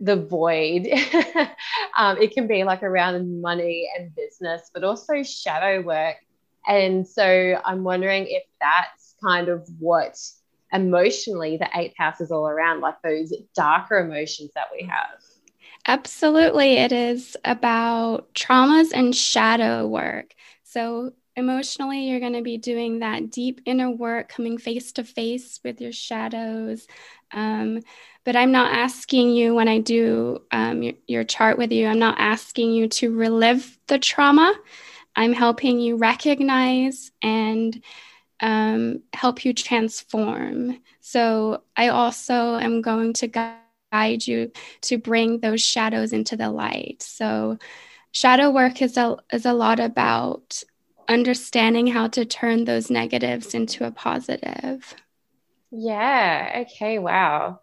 the 0.00 0.16
void. 0.16 0.88
um, 1.96 2.18
it 2.18 2.32
can 2.32 2.46
be 2.46 2.64
like 2.64 2.82
around 2.82 3.40
money 3.40 3.88
and 3.96 4.14
business, 4.14 4.70
but 4.72 4.84
also 4.84 5.22
shadow 5.22 5.80
work. 5.82 6.16
And 6.66 7.06
so 7.06 7.60
I'm 7.64 7.84
wondering 7.84 8.26
if 8.28 8.42
that's 8.60 9.14
kind 9.22 9.48
of 9.48 9.68
what 9.78 10.18
emotionally 10.72 11.56
the 11.56 11.68
eighth 11.74 11.94
house 11.96 12.20
is 12.20 12.30
all 12.30 12.48
around, 12.48 12.80
like 12.80 13.00
those 13.02 13.32
darker 13.54 13.98
emotions 13.98 14.50
that 14.54 14.68
we 14.72 14.86
have. 14.86 15.20
Absolutely. 15.86 16.76
It 16.76 16.92
is 16.92 17.36
about 17.44 18.32
traumas 18.34 18.90
and 18.92 19.14
shadow 19.14 19.86
work. 19.86 20.34
So 20.62 21.12
emotionally, 21.36 22.08
you're 22.08 22.20
going 22.20 22.34
to 22.34 22.42
be 22.42 22.58
doing 22.58 23.00
that 23.00 23.30
deep 23.30 23.60
inner 23.64 23.90
work, 23.90 24.28
coming 24.28 24.58
face 24.58 24.92
to 24.92 25.04
face 25.04 25.60
with 25.64 25.80
your 25.80 25.92
shadows. 25.92 26.86
Um, 27.32 27.80
but 28.24 28.36
I'm 28.36 28.52
not 28.52 28.72
asking 28.72 29.30
you 29.30 29.54
when 29.54 29.68
I 29.68 29.80
do 29.80 30.42
um, 30.50 30.82
your, 30.82 30.94
your 31.06 31.24
chart 31.24 31.58
with 31.58 31.72
you, 31.72 31.86
I'm 31.86 31.98
not 31.98 32.18
asking 32.18 32.72
you 32.72 32.88
to 32.88 33.14
relive 33.14 33.78
the 33.88 33.98
trauma. 33.98 34.54
I'm 35.16 35.32
helping 35.32 35.78
you 35.80 35.96
recognize 35.96 37.10
and 37.22 37.82
um, 38.40 39.02
help 39.12 39.44
you 39.44 39.52
transform. 39.52 40.78
So 41.00 41.62
I 41.76 41.88
also 41.88 42.58
am 42.58 42.82
going 42.82 43.12
to 43.14 43.28
guide 43.28 44.26
you 44.26 44.50
to 44.82 44.98
bring 44.98 45.40
those 45.40 45.62
shadows 45.62 46.12
into 46.12 46.36
the 46.36 46.50
light. 46.50 47.02
So 47.02 47.58
shadow 48.12 48.50
work 48.50 48.82
is 48.82 48.96
a 48.96 49.16
is 49.32 49.46
a 49.46 49.52
lot 49.52 49.80
about 49.80 50.62
understanding 51.08 51.86
how 51.88 52.08
to 52.08 52.24
turn 52.24 52.64
those 52.64 52.90
negatives 52.90 53.54
into 53.54 53.86
a 53.86 53.90
positive. 53.90 54.94
Yeah. 55.70 56.64
Okay. 56.66 56.98
Wow. 56.98 57.60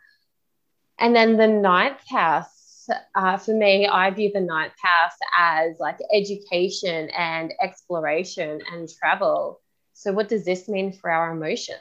And 1.00 1.16
then 1.16 1.38
the 1.38 1.48
ninth 1.48 2.02
house, 2.10 2.88
uh, 3.16 3.38
for 3.38 3.54
me, 3.54 3.88
I 3.88 4.12
view 4.12 4.32
the 4.34 4.42
ninth 4.42 4.74
house 4.82 5.18
as 5.38 5.78
like 5.80 5.98
education 6.14 7.10
and 7.18 7.54
exploration 7.62 8.62
and 8.72 8.90
travel. 8.90 9.62
So, 9.94 10.12
what 10.12 10.30
does 10.30 10.46
this 10.46 10.68
mean 10.68 10.92
for 10.94 11.10
our 11.10 11.32
emotions? 11.32 11.80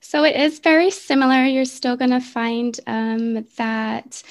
So, 0.00 0.24
it 0.24 0.36
is 0.36 0.58
very 0.58 0.90
similar. 0.90 1.44
You're 1.44 1.64
still 1.64 1.96
going 1.96 2.10
to 2.10 2.20
find 2.20 2.78
um, 2.86 3.46
that 3.56 4.22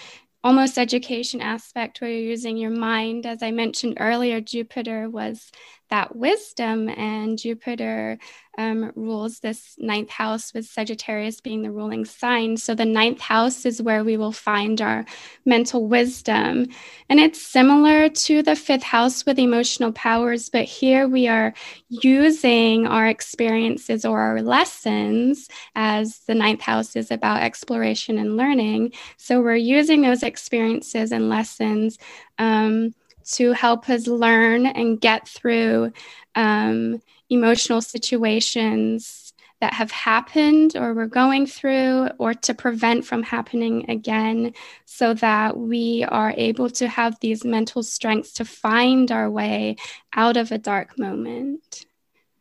almost 0.44 0.77
education 0.77 1.42
aspect 1.42 2.01
where 2.01 2.10
you're 2.10 2.30
using 2.30 2.56
your 2.56 2.72
mind. 2.72 3.25
As 3.25 3.42
I 3.42 3.51
mentioned 3.51 3.98
earlier, 4.00 4.39
Jupiter 4.42 5.10
was 5.10 5.51
that 5.89 6.15
wisdom, 6.15 6.89
and 6.89 7.38
Jupiter 7.38 8.18
um, 8.58 8.92
rules 8.96 9.39
this 9.39 9.75
ninth 9.77 10.10
house, 10.10 10.54
with 10.54 10.65
Sagittarius 10.65 11.42
being 11.42 11.62
the 11.62 11.72
ruling 11.72 12.06
sign. 12.06 12.58
So 12.58 12.74
the 12.74 12.86
ninth 12.86 13.20
house 13.20 13.65
is 13.65 13.82
where 13.82 14.04
we 14.04 14.18
will 14.18 14.32
find 14.32 14.82
our 14.82 15.06
mental 15.46 15.88
wisdom. 15.88 16.68
And 17.10 17.20
it's 17.20 17.42
similar 17.42 18.10
to 18.10 18.42
the 18.42 18.56
fifth 18.56 18.84
house 18.84 19.25
with 19.25 19.38
emotional 19.38 19.92
powers, 19.92 20.50
but 20.50 20.65
here 20.65 21.08
we 21.08 21.27
are 21.27 21.54
using 21.89 22.88
our 22.88 23.08
experiences 23.08 24.06
or 24.06 24.20
our 24.20 24.42
lessons, 24.42 25.50
as 25.75 26.20
the 26.20 26.36
ninth 26.36 26.62
house 26.62 26.96
is 26.96 27.12
about 27.12 27.44
exploration 27.44 28.18
and 28.18 28.38
learning. 28.38 28.94
So 29.18 29.42
we're 29.42 29.56
using 29.56 30.01
those 30.01 30.24
experiences 30.24 31.12
and 31.12 31.30
lessons. 31.30 31.98
Um, 32.38 32.94
to 33.34 33.51
help 33.53 33.89
us 33.89 34.08
learn 34.08 34.65
and 34.65 35.01
get 35.01 35.27
through 35.27 35.91
um, 36.36 37.01
emotional 37.29 37.82
situations 37.82 39.34
that 39.62 39.74
have 39.74 39.91
happened 39.91 40.75
or 40.75 40.94
we're 40.94 41.08
going 41.08 41.48
through, 41.48 42.08
or 42.20 42.34
to 42.34 42.53
prevent 42.53 43.05
from 43.05 43.24
happening 43.24 43.89
again, 43.89 44.53
so 44.86 45.13
that 45.13 45.58
we 45.58 46.05
are 46.08 46.34
able 46.36 46.70
to 46.70 46.88
have 46.88 47.17
these 47.20 47.46
mental 47.46 47.82
strengths 47.82 48.34
to 48.34 48.46
find 48.46 49.12
our 49.12 49.29
way 49.29 49.77
out 50.13 50.36
of 50.38 50.51
a 50.51 50.58
dark 50.58 51.00
moment. 51.00 51.86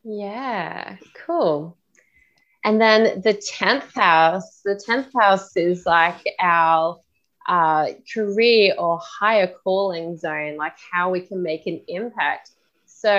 Yeah, 0.03 0.97
cool. 1.25 1.79
And 2.65 2.81
then 2.81 3.21
the 3.21 3.35
10th 3.35 3.95
house, 3.95 4.61
the 4.65 4.81
10th 4.87 5.11
house 5.19 5.57
is 5.57 5.87
like 5.87 6.25
our 6.41 6.99
uh, 7.47 7.89
career 8.13 8.75
or 8.79 9.01
higher 9.03 9.47
calling 9.47 10.17
zone, 10.17 10.57
like 10.57 10.77
how 10.93 11.11
we 11.11 11.21
can 11.21 11.43
make 11.43 11.67
an 11.67 11.83
impact. 11.89 12.51
So, 12.87 13.15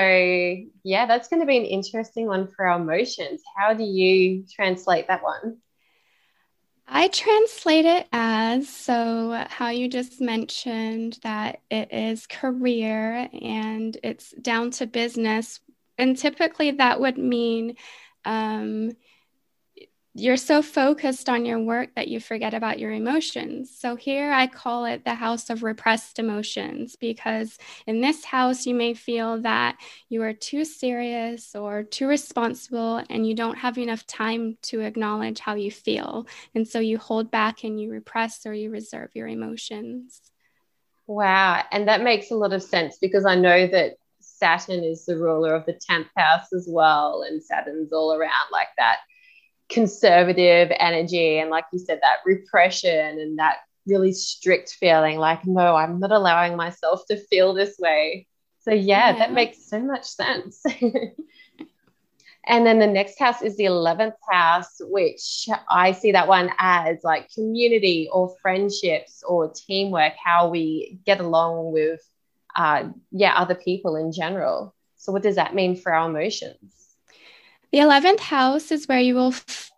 yeah, 0.83 1.05
that's 1.05 1.27
going 1.27 1.41
to 1.41 1.45
be 1.45 1.57
an 1.57 1.65
interesting 1.65 2.25
one 2.25 2.47
for 2.47 2.65
our 2.67 2.79
emotions. 2.79 3.41
How 3.55 3.73
do 3.73 3.83
you 3.83 4.45
translate 4.51 5.07
that 5.07 5.21
one? 5.21 5.57
I 6.87 7.07
translate 7.07 7.85
it 7.85 8.07
as 8.11 8.69
so, 8.69 9.45
how 9.49 9.69
you 9.69 9.87
just 9.87 10.21
mentioned 10.21 11.19
that 11.23 11.61
it 11.71 11.91
is 11.91 12.27
career 12.27 13.27
and 13.31 13.97
it's 14.03 14.31
down 14.31 14.71
to 14.71 14.87
business. 14.87 15.59
And 15.97 16.17
typically 16.17 16.71
that 16.71 16.99
would 16.99 17.17
mean 17.17 17.75
um, 18.23 18.91
you're 20.17 20.37
so 20.37 20.61
focused 20.61 21.27
on 21.27 21.45
your 21.45 21.59
work 21.59 21.93
that 21.95 22.07
you 22.07 22.21
forget 22.21 22.53
about 22.53 22.79
your 22.79 22.93
emotions. 22.93 23.69
So 23.77 23.97
here 23.97 24.31
I 24.31 24.47
call 24.47 24.85
it 24.85 25.03
the 25.03 25.13
house 25.13 25.49
of 25.49 25.61
repressed 25.61 26.19
emotions 26.19 26.95
because 26.95 27.57
in 27.85 27.99
this 27.99 28.23
house 28.23 28.65
you 28.65 28.73
may 28.75 28.93
feel 28.93 29.41
that 29.41 29.75
you 30.07 30.23
are 30.23 30.31
too 30.31 30.63
serious 30.63 31.53
or 31.53 31.83
too 31.83 32.07
responsible 32.07 33.03
and 33.09 33.27
you 33.27 33.35
don't 33.35 33.57
have 33.57 33.77
enough 33.77 34.07
time 34.07 34.57
to 34.63 34.79
acknowledge 34.79 35.39
how 35.39 35.55
you 35.55 35.69
feel. 35.69 36.27
And 36.55 36.65
so 36.65 36.79
you 36.79 36.97
hold 36.97 37.29
back 37.29 37.65
and 37.65 37.77
you 37.77 37.91
repress 37.91 38.45
or 38.45 38.53
you 38.53 38.69
reserve 38.69 39.09
your 39.15 39.27
emotions. 39.27 40.21
Wow. 41.07 41.61
And 41.73 41.89
that 41.89 42.03
makes 42.03 42.31
a 42.31 42.35
lot 42.35 42.53
of 42.53 42.63
sense 42.63 42.97
because 43.01 43.25
I 43.25 43.35
know 43.35 43.67
that 43.67 43.95
Saturn 44.21 44.81
is 44.85 45.05
the 45.05 45.17
ruler 45.17 45.53
of 45.53 45.65
the 45.65 45.77
10th 45.89 46.07
house 46.15 46.53
as 46.53 46.69
well. 46.71 47.25
And 47.27 47.43
Saturn's 47.43 47.91
all 47.91 48.13
around 48.13 48.47
like 48.53 48.69
that 48.77 48.99
conservative 49.69 50.71
energy 50.79 51.39
and 51.39 51.49
like 51.49 51.65
you 51.73 51.79
said 51.79 51.99
that 52.01 52.17
repression 52.25 53.19
and 53.19 53.39
that 53.39 53.57
really 53.87 54.11
strict 54.11 54.71
feeling 54.71 55.17
like 55.17 55.45
no 55.45 55.75
i'm 55.75 55.99
not 55.99 56.11
allowing 56.11 56.55
myself 56.55 57.01
to 57.07 57.17
feel 57.17 57.53
this 57.53 57.77
way. 57.79 58.27
So 58.61 58.71
yeah, 58.71 59.11
yeah. 59.11 59.19
that 59.19 59.33
makes 59.33 59.69
so 59.69 59.79
much 59.79 60.05
sense. 60.05 60.63
And 62.47 62.63
then 62.63 62.77
the 62.77 62.85
next 62.85 63.17
house 63.17 63.41
is 63.41 63.57
the 63.57 63.63
11th 63.65 64.13
house 64.29 64.75
which 64.79 65.47
i 65.67 65.91
see 65.91 66.11
that 66.11 66.27
one 66.27 66.51
as 66.59 66.97
like 67.03 67.31
community 67.31 68.07
or 68.13 68.35
friendships 68.39 69.23
or 69.27 69.51
teamwork 69.51 70.13
how 70.23 70.49
we 70.49 70.99
get 71.07 71.19
along 71.19 71.73
with 71.73 72.07
uh, 72.55 72.89
yeah 73.11 73.33
other 73.35 73.55
people 73.55 73.95
in 73.95 74.11
general. 74.11 74.75
So 74.95 75.11
what 75.11 75.23
does 75.23 75.35
that 75.35 75.55
mean 75.55 75.75
for 75.75 75.91
our 75.91 76.07
emotions 76.07 76.84
the 77.71 77.79
11th 77.79 78.19
house 78.19 78.71
is 78.71 78.87
where 78.87 78.99
you 78.99 79.15
will 79.15 79.31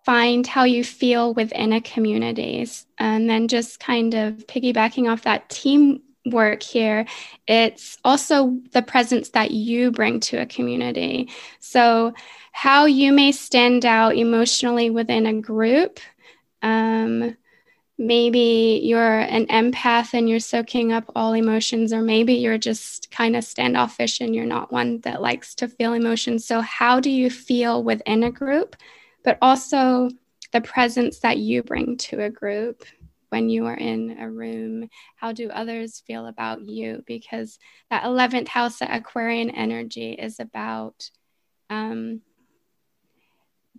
find 0.04 0.48
how 0.48 0.64
you 0.64 0.84
feel 0.84 1.34
within 1.34 1.74
a 1.74 1.82
community. 1.82 2.68
And 2.98 3.30
then 3.30 3.48
just 3.48 3.80
kind 3.80 4.14
of 4.14 4.36
piggybacking 4.48 5.12
off 5.12 5.24
that 5.24 5.50
teamwork 5.50 6.64
here, 6.64 7.06
it's 7.48 7.98
also 8.04 8.58
the 8.72 8.82
presence 8.82 9.30
that 9.30 9.52
you 9.52 9.92
bring 9.92 10.20
to 10.22 10.38
a 10.38 10.46
community. 10.46 11.30
So, 11.60 12.14
how 12.52 12.86
you 12.86 13.12
may 13.12 13.32
stand 13.32 13.86
out 13.86 14.16
emotionally 14.16 14.90
within 14.90 15.28
a 15.28 15.42
group. 15.42 16.00
Um, 16.64 17.38
maybe 17.98 18.80
you're 18.84 19.20
an 19.20 19.48
empath 19.48 20.14
and 20.14 20.30
you're 20.30 20.40
soaking 20.40 20.92
up 20.92 21.12
all 21.16 21.34
emotions, 21.34 21.92
or 21.92 22.02
maybe 22.02 22.34
you're 22.34 22.58
just 22.58 23.10
kind 23.12 23.36
of 23.36 23.44
standoffish 23.44 24.22
and 24.22 24.36
you're 24.36 24.46
not 24.46 24.72
one 24.72 25.00
that 25.02 25.22
likes 25.22 25.56
to 25.56 25.68
feel 25.68 25.94
emotions. 25.94 26.46
So, 26.46 26.62
how 26.62 27.00
do 27.00 27.10
you 27.10 27.30
feel 27.30 27.84
within 27.84 28.24
a 28.24 28.32
group, 28.32 28.76
but 29.24 29.38
also 29.42 30.10
the 30.54 30.62
presence 30.62 31.20
that 31.20 31.38
you 31.38 31.64
bring 31.64 31.98
to 31.98 32.24
a 32.24 32.30
group? 32.30 32.84
When 33.30 33.50
you 33.50 33.66
are 33.66 33.76
in 33.76 34.18
a 34.20 34.32
room, 34.32 34.88
how 35.18 35.34
do 35.34 35.50
others 35.50 36.02
feel 36.08 36.28
about 36.28 36.62
you? 36.62 37.04
Because 37.06 37.60
that 37.90 38.06
11th 38.06 38.48
house, 38.48 38.80
that 38.80 38.96
Aquarian 38.96 39.50
energy, 39.50 40.14
is 40.14 40.40
about 40.40 41.10
um, 41.70 42.22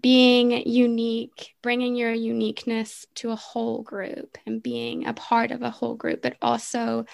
being 0.01 0.67
unique, 0.67 1.55
bringing 1.63 1.97
your 1.97 2.13
uniqueness 2.13 3.07
to 3.17 3.31
a 3.31 3.37
whole 3.37 3.83
group 3.83 4.39
and 4.47 4.63
being 4.63 5.07
a 5.07 5.13
part 5.13 5.51
of 5.51 5.63
a 5.63 5.71
whole 5.71 5.95
group, 5.95 6.23
but 6.23 6.37
also 6.43 7.05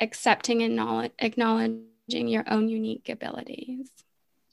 accepting 0.00 0.62
and 0.62 1.10
acknowledging 1.18 2.28
your 2.28 2.44
own 2.48 2.68
unique 2.68 3.08
abilities. 3.08 3.88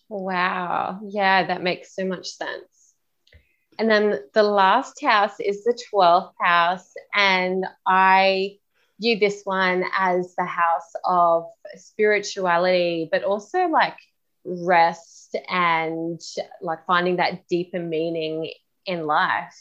Wow. 0.09 0.99
Yeah, 1.03 1.47
that 1.47 1.63
makes 1.63 1.95
so 1.95 2.05
much 2.05 2.27
sense. 2.27 2.93
And 3.79 3.89
then 3.89 4.19
the 4.33 4.43
last 4.43 5.01
house 5.01 5.39
is 5.39 5.63
the 5.63 5.77
12th 5.93 6.33
house. 6.39 6.91
And 7.15 7.65
I 7.87 8.57
view 8.99 9.17
this 9.17 9.41
one 9.43 9.83
as 9.97 10.35
the 10.35 10.45
house 10.45 10.91
of 11.05 11.45
spirituality, 11.75 13.07
but 13.11 13.23
also 13.23 13.67
like 13.67 13.97
rest 14.43 15.20
and 15.49 16.21
like 16.61 16.85
finding 16.85 17.17
that 17.17 17.47
deeper 17.47 17.79
meaning 17.79 18.51
in 18.85 19.05
life. 19.05 19.55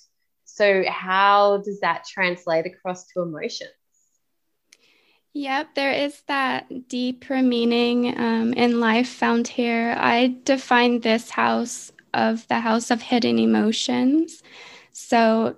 So, 0.45 0.85
how 0.89 1.63
does 1.65 1.81
that 1.81 2.05
translate 2.05 2.67
across 2.67 3.07
to 3.09 3.23
emotions? 3.23 3.71
Yep, 5.33 5.75
there 5.77 5.93
is 5.93 6.23
that 6.27 6.89
deeper 6.89 7.41
meaning 7.41 8.19
um, 8.19 8.53
in 8.55 8.81
life 8.81 9.09
found 9.09 9.47
here. 9.47 9.95
I 9.97 10.37
define 10.45 11.01
this 11.01 11.31
house 11.31 11.93
of 12.13 12.49
the 12.49 12.61
house 12.61 12.91
of 12.91 13.01
hidden 13.03 13.39
emotions. 13.39 14.43
So, 14.93 15.57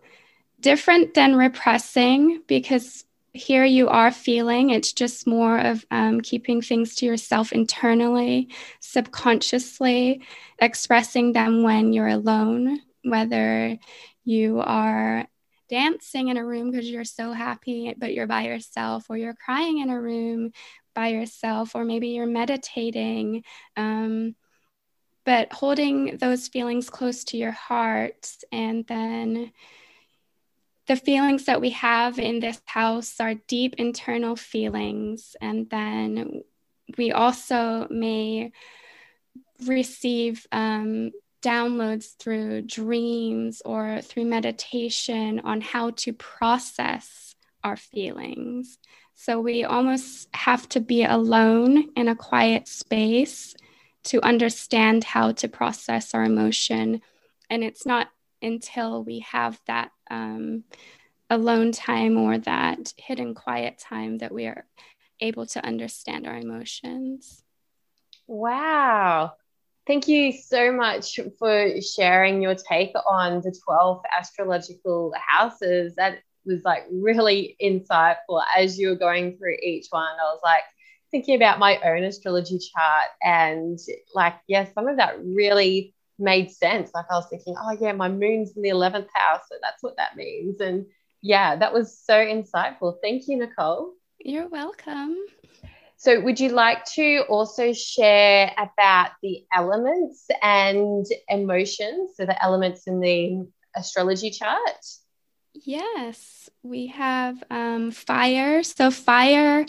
different 0.61 1.15
than 1.15 1.37
repressing 1.37 2.43
because 2.47 3.05
here 3.33 3.65
you 3.65 3.89
are 3.89 4.11
feeling. 4.11 4.71
It's 4.71 4.93
just 4.93 5.27
more 5.27 5.59
of 5.59 5.85
um, 5.91 6.21
keeping 6.21 6.61
things 6.61 6.95
to 6.97 7.07
yourself 7.07 7.53
internally, 7.53 8.49
subconsciously, 8.81 10.23
expressing 10.59 11.33
them 11.33 11.63
when 11.63 11.93
you're 11.93 12.09
alone, 12.09 12.81
whether 13.05 13.79
you 14.25 14.61
are 14.61 15.27
dancing 15.71 16.29
in 16.29 16.37
a 16.37 16.45
room 16.45 16.71
because 16.71 16.91
you're 16.91 17.05
so 17.05 17.33
happy, 17.33 17.95
but 17.97 18.13
you're 18.13 18.27
by 18.27 18.43
yourself, 18.43 19.07
or 19.09 19.17
you're 19.17 19.35
crying 19.35 19.79
in 19.79 19.89
a 19.89 20.01
room 20.01 20.51
by 20.95 21.09
yourself, 21.09 21.75
or 21.75 21.85
maybe 21.85 22.09
you're 22.09 22.27
meditating. 22.27 23.45
Um, 23.77 24.35
but 25.25 25.53
holding 25.53 26.19
those 26.19 26.49
feelings 26.49 26.91
close 26.91 27.25
to 27.25 27.37
your 27.39 27.53
heart 27.53 28.29
and 28.51 28.85
then 28.87 29.53
the 30.87 30.97
feelings 30.97 31.45
that 31.45 31.61
we 31.61 31.71
have 31.71 32.19
in 32.19 32.41
this 32.41 32.61
house 32.65 33.21
are 33.21 33.35
deep 33.35 33.75
internal 33.79 34.37
feelings. 34.37 35.37
And 35.41 35.71
then 35.71 36.43
we 36.99 37.13
also 37.13 37.87
may 37.89 38.53
receive 39.65 40.47
um, 40.51 41.13
downloads 41.43 42.17
through 42.17 42.63
dreams 42.63 43.63
or 43.65 44.01
through 44.03 44.25
meditation 44.25 45.41
on 45.41 45.61
how 45.61 45.91
to 45.91 46.13
process 46.13 47.35
our 47.63 47.77
feelings. 47.77 48.79
So 49.15 49.41
we 49.41 49.65
almost 49.65 50.29
have 50.35 50.69
to 50.71 50.81
be 50.81 51.05
alone 51.05 51.91
in 51.95 52.09
a 52.09 52.17
quiet 52.17 52.67
space 52.67 53.55
to 54.05 54.21
understand 54.23 55.05
how 55.05 55.33
to 55.33 55.49
process 55.49 56.15
our 56.15 56.25
emotion. 56.25 57.03
And 57.49 57.63
it's 57.63 57.87
not 57.87 58.09
until 58.41 59.05
we 59.05 59.21
have 59.21 59.61
that 59.67 59.93
um, 60.13 60.65
alone 61.31 61.73
time 61.73 62.19
or 62.19 62.39
that 62.39 62.93
hidden 62.97 63.35
quiet 63.35 63.79
time 63.79 64.19
that 64.19 64.33
we 64.33 64.47
are 64.47 64.67
able 65.21 65.47
to 65.47 65.65
understand 65.65 66.27
our 66.27 66.37
emotions. 66.37 67.43
Wow. 68.27 69.33
Thank 69.87 70.07
you 70.07 70.33
so 70.33 70.73
much 70.73 71.19
for 71.39 71.81
sharing 71.81 72.43
your 72.43 72.55
take 72.55 72.93
on 73.09 73.41
the 73.41 73.57
12 73.65 74.03
astrological 74.17 75.13
houses. 75.17 75.95
That 75.97 76.19
was 76.45 76.61
like 76.65 76.85
really 76.91 77.57
insightful 77.61 78.43
as 78.57 78.79
you 78.79 78.91
were 78.91 78.97
going 78.97 79.37
through 79.37 79.57
each 79.63 79.87
one. 79.91 80.05
I 80.05 80.25
was 80.25 80.41
like 80.45 80.65
thinking 81.11 81.35
about 81.35 81.59
my 81.59 81.79
own 81.85 82.05
astrology 82.05 82.59
chart 82.59 83.09
and 83.23 83.79
like, 84.15 84.35
yeah, 84.47 84.67
some 84.73 84.87
of 84.87 84.99
that 84.99 85.17
really 85.25 85.95
made 86.19 86.51
sense. 86.51 86.91
Like 86.95 87.07
I 87.11 87.15
was 87.15 87.29
thinking, 87.29 87.55
oh 87.59 87.77
yeah, 87.81 87.93
my 87.93 88.09
moon's 88.09 88.57
in 88.57 88.63
the 88.63 88.71
11th 88.71 89.09
house, 89.13 89.43
so 89.49 89.57
that's 89.63 89.83
what 89.83 89.97
that 89.97 90.17
means. 90.17 90.61
And 90.61 90.87
yeah, 91.23 91.57
that 91.57 91.73
was 91.73 91.99
so 91.99 92.15
insightful. 92.15 92.97
Thank 93.03 93.29
you, 93.29 93.39
Nicole. 93.39 93.93
You're 94.19 94.49
welcome. 94.49 95.17
So, 95.97 96.21
would 96.21 96.41
you 96.41 96.49
like 96.49 96.85
to 96.97 97.23
also 97.29 97.73
share 97.73 98.53
about 98.59 99.11
the 99.23 99.45
elements 99.55 100.27
and 100.43 101.07
emotions? 101.29 102.15
So, 102.17 102.27
the 102.27 102.43
elements 102.43 102.89
in 102.89 102.99
the 102.99 103.47
astrology 103.77 104.31
chart? 104.31 104.85
Yes, 105.55 106.51
we 106.65 106.89
have 106.89 107.45
um, 107.51 107.93
fire. 107.93 108.65
So, 108.65 108.91
fire 108.91 109.65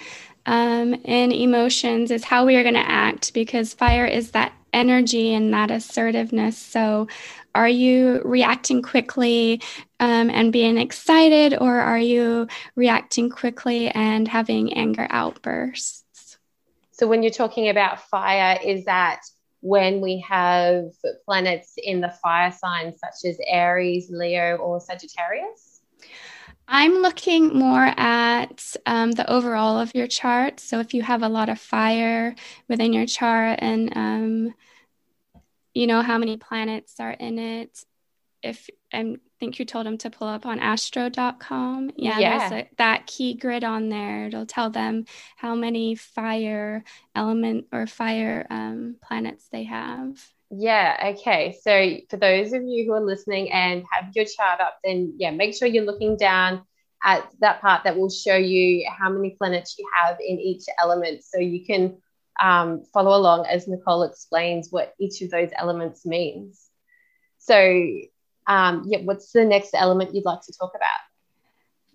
um, 0.48 0.96
in 0.96 1.32
emotions 1.32 2.10
is 2.10 2.24
how 2.24 2.48
we 2.48 2.56
are 2.56 2.64
going 2.64 2.74
to 2.74 2.80
act 2.80 3.34
because 3.36 3.76
fire 3.76 4.06
is 4.08 4.32
that 4.32 4.54
energy 4.74 5.34
and 5.34 5.54
that 5.54 5.72
assertiveness. 5.72 6.58
So, 6.58 7.08
are 7.56 7.70
you 7.70 8.22
reacting 8.26 8.82
quickly 8.82 9.62
um, 10.00 10.30
and 10.30 10.52
being 10.52 10.78
excited, 10.78 11.56
or 11.60 11.80
are 11.80 12.00
you 12.00 12.48
reacting 12.76 13.30
quickly 13.30 13.90
and 13.90 14.28
having 14.28 14.74
anger 14.74 15.08
outbursts? 15.10 16.38
So, 16.92 17.08
when 17.08 17.24
you're 17.24 17.32
talking 17.32 17.70
about 17.70 18.02
fire, 18.02 18.60
is 18.64 18.86
that 18.86 19.22
when 19.62 20.02
we 20.02 20.24
have 20.28 20.86
planets 21.26 21.74
in 21.78 22.02
the 22.02 22.14
fire 22.22 22.52
signs 22.52 23.00
such 23.00 23.30
as 23.30 23.38
Aries, 23.48 24.10
Leo, 24.12 24.58
or 24.58 24.82
Sagittarius? 24.82 25.73
I'm 26.68 27.02
looking 27.02 27.58
more 27.58 27.94
at 27.98 28.76
um, 28.86 29.12
the 29.12 29.30
overall 29.30 29.80
of 29.80 29.94
your 29.94 30.08
chart. 30.08 30.60
So 30.60 30.80
if 30.80 30.94
you 30.94 31.02
have 31.02 31.24
a 31.24 31.30
lot 31.30 31.50
of 31.50 31.60
fire 31.60 32.36
within 32.68 32.94
your 32.94 33.06
chart 33.06 33.60
and 33.62 33.96
um, 33.96 34.54
you 35.74 35.88
know 35.88 36.02
how 36.02 36.18
many 36.18 36.38
planets 36.38 37.00
are 37.00 37.12
in 37.12 37.40
it, 37.40 37.84
if 38.42 38.70
I 38.94 39.16
think 39.40 39.60
you 39.60 39.66
told 39.66 39.86
them 39.86 39.98
to 40.00 40.10
pull 40.10 40.28
up 40.28 40.46
on 40.46 40.60
astro.com. 40.60 41.92
Yeah, 41.96 42.20
yeah. 42.20 42.50
there's 42.50 42.64
a, 42.64 42.70
that 42.78 43.08
key 43.08 43.34
grid 43.34 43.64
on 43.64 43.90
there. 43.90 44.28
It'll 44.28 44.46
tell 44.46 44.70
them 44.70 45.06
how 45.36 45.56
many 45.56 45.96
fire 45.96 46.84
element 47.16 47.68
or 47.72 47.88
fire 47.88 48.46
um, 48.50 48.98
planets 49.02 49.48
they 49.52 49.64
have. 49.64 50.18
Yeah, 50.56 51.14
okay. 51.16 51.58
So 51.62 51.98
for 52.10 52.18
those 52.18 52.54
of 52.54 52.62
you 52.64 52.86
who 52.86 52.94
are 52.94 53.04
listening 53.04 53.52
and 53.52 53.84
have 53.92 54.12
your 54.16 54.26
chart 54.26 54.62
up, 54.62 54.78
then 54.84 55.16
yeah, 55.18 55.32
make 55.32 55.56
sure 55.56 55.68
you're 55.68 55.86
looking 55.86 56.16
down 56.16 56.62
at 57.04 57.28
that 57.40 57.60
part 57.62 57.84
that 57.84 57.98
will 57.98 58.10
show 58.10 58.36
you 58.36 58.88
how 58.90 59.10
many 59.10 59.32
planets 59.32 59.76
you 59.80 59.90
have 60.04 60.18
in 60.20 60.40
each 60.40 60.66
element. 60.80 61.24
So 61.24 61.40
you 61.40 61.66
can 61.66 61.98
um, 62.42 62.84
follow 62.94 63.18
along 63.18 63.48
as 63.48 63.68
Nicole 63.68 64.04
explains 64.04 64.68
what 64.70 64.94
each 65.00 65.22
of 65.24 65.32
those 65.32 65.50
elements 65.58 66.06
means. 66.06 66.70
So, 67.40 67.58
um, 68.48 68.84
yeah, 68.88 69.00
what's 69.04 69.32
the 69.32 69.46
next 69.46 69.74
element 69.74 70.14
you'd 70.14 70.26
like 70.26 70.42
to 70.42 70.54
talk 70.60 70.72
about? 70.76 71.13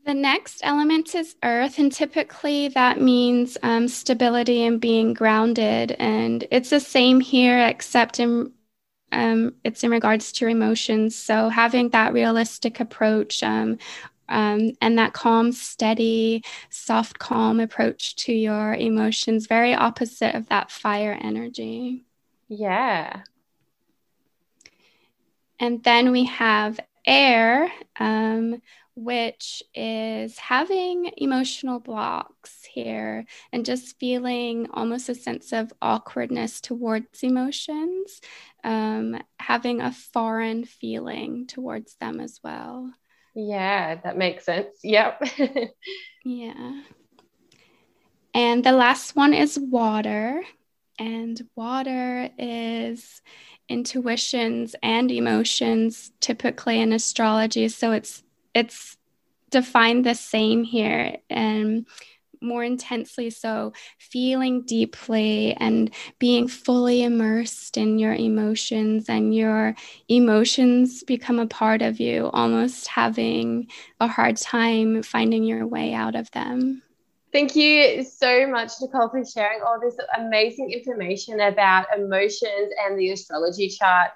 The 0.08 0.14
next 0.14 0.62
element 0.64 1.14
is 1.14 1.36
earth, 1.42 1.78
and 1.78 1.92
typically 1.92 2.68
that 2.68 2.98
means 2.98 3.58
um, 3.62 3.88
stability 3.88 4.64
and 4.64 4.80
being 4.80 5.12
grounded. 5.12 5.92
And 5.98 6.48
it's 6.50 6.70
the 6.70 6.80
same 6.80 7.20
here, 7.20 7.58
except 7.66 8.18
in 8.18 8.50
um, 9.12 9.56
it's 9.64 9.84
in 9.84 9.90
regards 9.90 10.32
to 10.32 10.46
emotions. 10.46 11.14
So 11.14 11.50
having 11.50 11.90
that 11.90 12.14
realistic 12.14 12.80
approach 12.80 13.42
um, 13.42 13.76
um, 14.30 14.72
and 14.80 14.96
that 14.96 15.12
calm, 15.12 15.52
steady, 15.52 16.42
soft, 16.70 17.18
calm 17.18 17.60
approach 17.60 18.16
to 18.24 18.32
your 18.32 18.72
emotions, 18.72 19.46
very 19.46 19.74
opposite 19.74 20.34
of 20.34 20.48
that 20.48 20.70
fire 20.70 21.18
energy. 21.20 22.06
Yeah. 22.48 23.24
And 25.60 25.84
then 25.84 26.12
we 26.12 26.24
have 26.24 26.80
air, 27.04 27.70
um, 28.00 28.62
which 28.98 29.62
is 29.74 30.36
having 30.38 31.10
emotional 31.16 31.78
blocks 31.78 32.64
here 32.64 33.24
and 33.52 33.64
just 33.64 33.98
feeling 34.00 34.68
almost 34.72 35.08
a 35.08 35.14
sense 35.14 35.52
of 35.52 35.72
awkwardness 35.80 36.60
towards 36.60 37.22
emotions, 37.22 38.20
um, 38.64 39.16
having 39.38 39.80
a 39.80 39.92
foreign 39.92 40.64
feeling 40.64 41.46
towards 41.46 41.94
them 41.96 42.18
as 42.18 42.40
well. 42.42 42.92
Yeah, 43.34 43.94
that 43.94 44.16
makes 44.16 44.44
sense. 44.44 44.80
Yep. 44.82 45.22
yeah. 46.24 46.82
And 48.34 48.64
the 48.64 48.72
last 48.72 49.14
one 49.14 49.32
is 49.32 49.58
water. 49.58 50.42
And 50.98 51.40
water 51.54 52.30
is 52.36 53.22
intuitions 53.68 54.74
and 54.82 55.10
emotions 55.12 56.10
typically 56.20 56.80
in 56.80 56.92
astrology. 56.92 57.68
So 57.68 57.92
it's 57.92 58.24
it's 58.58 58.96
defined 59.50 60.04
the 60.04 60.14
same 60.14 60.64
here 60.64 61.16
and 61.30 61.86
more 62.40 62.62
intensely 62.62 63.30
so 63.30 63.72
feeling 63.98 64.62
deeply 64.62 65.54
and 65.54 65.92
being 66.18 66.46
fully 66.46 67.02
immersed 67.02 67.76
in 67.76 67.98
your 67.98 68.14
emotions 68.14 69.08
and 69.08 69.34
your 69.34 69.74
emotions 70.08 71.02
become 71.02 71.38
a 71.38 71.46
part 71.46 71.82
of 71.82 71.98
you 71.98 72.30
almost 72.32 72.86
having 72.86 73.66
a 74.00 74.06
hard 74.06 74.36
time 74.36 75.02
finding 75.02 75.42
your 75.42 75.66
way 75.66 75.92
out 75.92 76.14
of 76.14 76.30
them 76.32 76.82
Thank 77.30 77.54
you 77.54 78.04
so 78.04 78.46
much, 78.46 78.72
Nicole, 78.80 79.10
for 79.10 79.22
sharing 79.22 79.60
all 79.60 79.78
this 79.78 79.96
amazing 80.16 80.70
information 80.72 81.40
about 81.40 81.84
emotions 81.94 82.72
and 82.82 82.98
the 82.98 83.10
astrology 83.10 83.68
chart. 83.68 84.12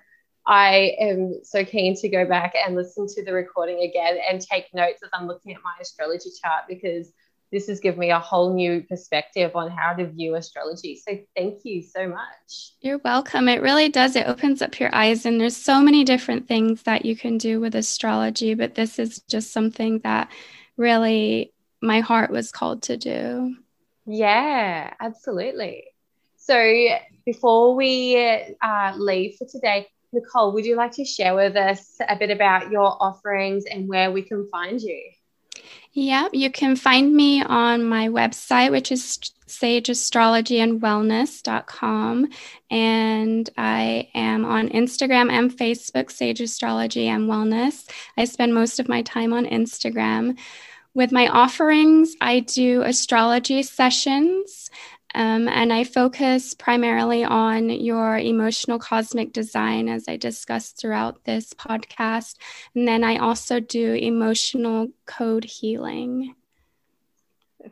I 0.46 0.96
am 0.98 1.40
so 1.44 1.64
keen 1.64 1.96
to 1.96 2.08
go 2.08 2.24
back 2.26 2.54
and 2.54 2.74
listen 2.74 3.06
to 3.08 3.24
the 3.24 3.32
recording 3.32 3.80
again 3.88 4.18
and 4.28 4.40
take 4.40 4.74
notes 4.74 5.02
as 5.02 5.10
I'm 5.12 5.26
looking 5.26 5.54
at 5.54 5.62
my 5.62 5.74
astrology 5.80 6.30
chart 6.42 6.64
because 6.68 7.12
this 7.52 7.68
has 7.68 7.80
given 7.80 8.00
me 8.00 8.10
a 8.10 8.18
whole 8.18 8.54
new 8.54 8.82
perspective 8.82 9.54
on 9.54 9.70
how 9.70 9.92
to 9.92 10.06
view 10.06 10.34
astrology. 10.34 10.96
So 10.96 11.18
thank 11.36 11.64
you 11.64 11.82
so 11.82 12.08
much. 12.08 12.72
You're 12.80 13.00
welcome. 13.04 13.46
It 13.46 13.60
really 13.60 13.90
does. 13.90 14.16
It 14.16 14.26
opens 14.26 14.62
up 14.62 14.80
your 14.80 14.92
eyes, 14.94 15.26
and 15.26 15.38
there's 15.38 15.56
so 15.56 15.80
many 15.80 16.02
different 16.02 16.48
things 16.48 16.82
that 16.84 17.04
you 17.04 17.14
can 17.14 17.36
do 17.36 17.60
with 17.60 17.74
astrology, 17.74 18.54
but 18.54 18.74
this 18.74 18.98
is 18.98 19.20
just 19.28 19.52
something 19.52 19.98
that 19.98 20.30
really 20.78 21.52
my 21.82 22.00
heart 22.00 22.30
was 22.30 22.50
called 22.50 22.82
to 22.84 22.96
do. 22.96 23.54
Yeah, 24.06 24.94
absolutely. 24.98 25.84
So 26.36 26.88
before 27.26 27.76
we 27.76 28.16
uh, 28.62 28.94
leave 28.96 29.36
for 29.36 29.46
today, 29.46 29.88
Nicole, 30.12 30.52
would 30.52 30.66
you 30.66 30.76
like 30.76 30.92
to 30.92 31.04
share 31.04 31.34
with 31.34 31.56
us 31.56 31.96
a 32.06 32.16
bit 32.16 32.30
about 32.30 32.70
your 32.70 33.02
offerings 33.02 33.64
and 33.64 33.88
where 33.88 34.12
we 34.12 34.22
can 34.22 34.48
find 34.50 34.80
you? 34.80 35.00
Yeah, 35.92 36.28
you 36.32 36.50
can 36.50 36.74
find 36.76 37.14
me 37.14 37.42
on 37.42 37.84
my 37.84 38.08
website, 38.08 38.70
which 38.70 38.90
is 38.90 39.18
sageastrologyandwellness.com. 39.46 42.28
And 42.70 43.50
I 43.58 44.08
am 44.14 44.46
on 44.46 44.70
Instagram 44.70 45.30
and 45.30 45.50
Facebook, 45.50 46.10
Sage 46.10 46.40
Astrology 46.40 47.08
and 47.08 47.28
Wellness. 47.28 47.86
I 48.16 48.24
spend 48.24 48.54
most 48.54 48.80
of 48.80 48.88
my 48.88 49.02
time 49.02 49.34
on 49.34 49.44
Instagram. 49.44 50.38
With 50.94 51.12
my 51.12 51.28
offerings, 51.28 52.16
I 52.20 52.40
do 52.40 52.82
astrology 52.82 53.62
sessions. 53.62 54.68
Um, 55.14 55.48
and 55.48 55.72
I 55.72 55.84
focus 55.84 56.54
primarily 56.54 57.24
on 57.24 57.68
your 57.68 58.18
emotional 58.18 58.78
cosmic 58.78 59.32
design, 59.32 59.88
as 59.88 60.08
I 60.08 60.16
discussed 60.16 60.78
throughout 60.78 61.24
this 61.24 61.52
podcast. 61.52 62.36
And 62.74 62.88
then 62.88 63.04
I 63.04 63.18
also 63.18 63.60
do 63.60 63.94
emotional 63.94 64.88
code 65.06 65.44
healing. 65.44 66.34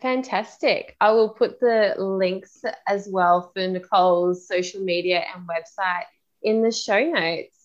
Fantastic. 0.01 0.97
I 1.01 1.11
will 1.13 1.31
put 1.31 1.59
the 1.61 1.95
links 1.99 2.63
as 2.87 3.09
well 3.11 3.51
for 3.53 3.67
Nicole's 3.67 4.47
social 4.47 4.81
media 4.81 5.25
and 5.35 5.49
website 5.49 6.05
in 6.43 6.63
the 6.63 6.71
show 6.71 7.03
notes. 7.03 7.57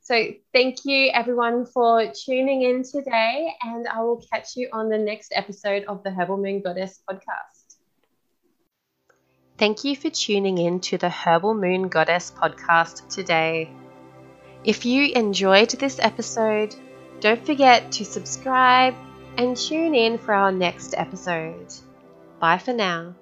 So, 0.00 0.32
thank 0.54 0.86
you 0.86 1.10
everyone 1.12 1.66
for 1.66 2.10
tuning 2.24 2.62
in 2.62 2.82
today, 2.82 3.52
and 3.62 3.86
I 3.86 4.00
will 4.00 4.24
catch 4.32 4.56
you 4.56 4.70
on 4.72 4.88
the 4.88 4.96
next 4.96 5.32
episode 5.36 5.84
of 5.84 6.02
the 6.02 6.10
Herbal 6.10 6.38
Moon 6.38 6.62
Goddess 6.62 7.02
podcast. 7.08 7.57
Thank 9.58 9.82
you 9.82 9.96
for 9.96 10.08
tuning 10.08 10.58
in 10.58 10.78
to 10.82 10.98
the 10.98 11.08
Herbal 11.08 11.54
Moon 11.54 11.88
Goddess 11.88 12.30
podcast 12.30 13.08
today. 13.08 13.68
If 14.62 14.84
you 14.84 15.12
enjoyed 15.16 15.70
this 15.70 15.98
episode, 15.98 16.76
don't 17.18 17.44
forget 17.44 17.90
to 17.92 18.04
subscribe 18.04 18.94
and 19.36 19.56
tune 19.56 19.96
in 19.96 20.16
for 20.18 20.32
our 20.32 20.52
next 20.52 20.94
episode. 20.96 21.74
Bye 22.38 22.58
for 22.58 22.72
now. 22.72 23.14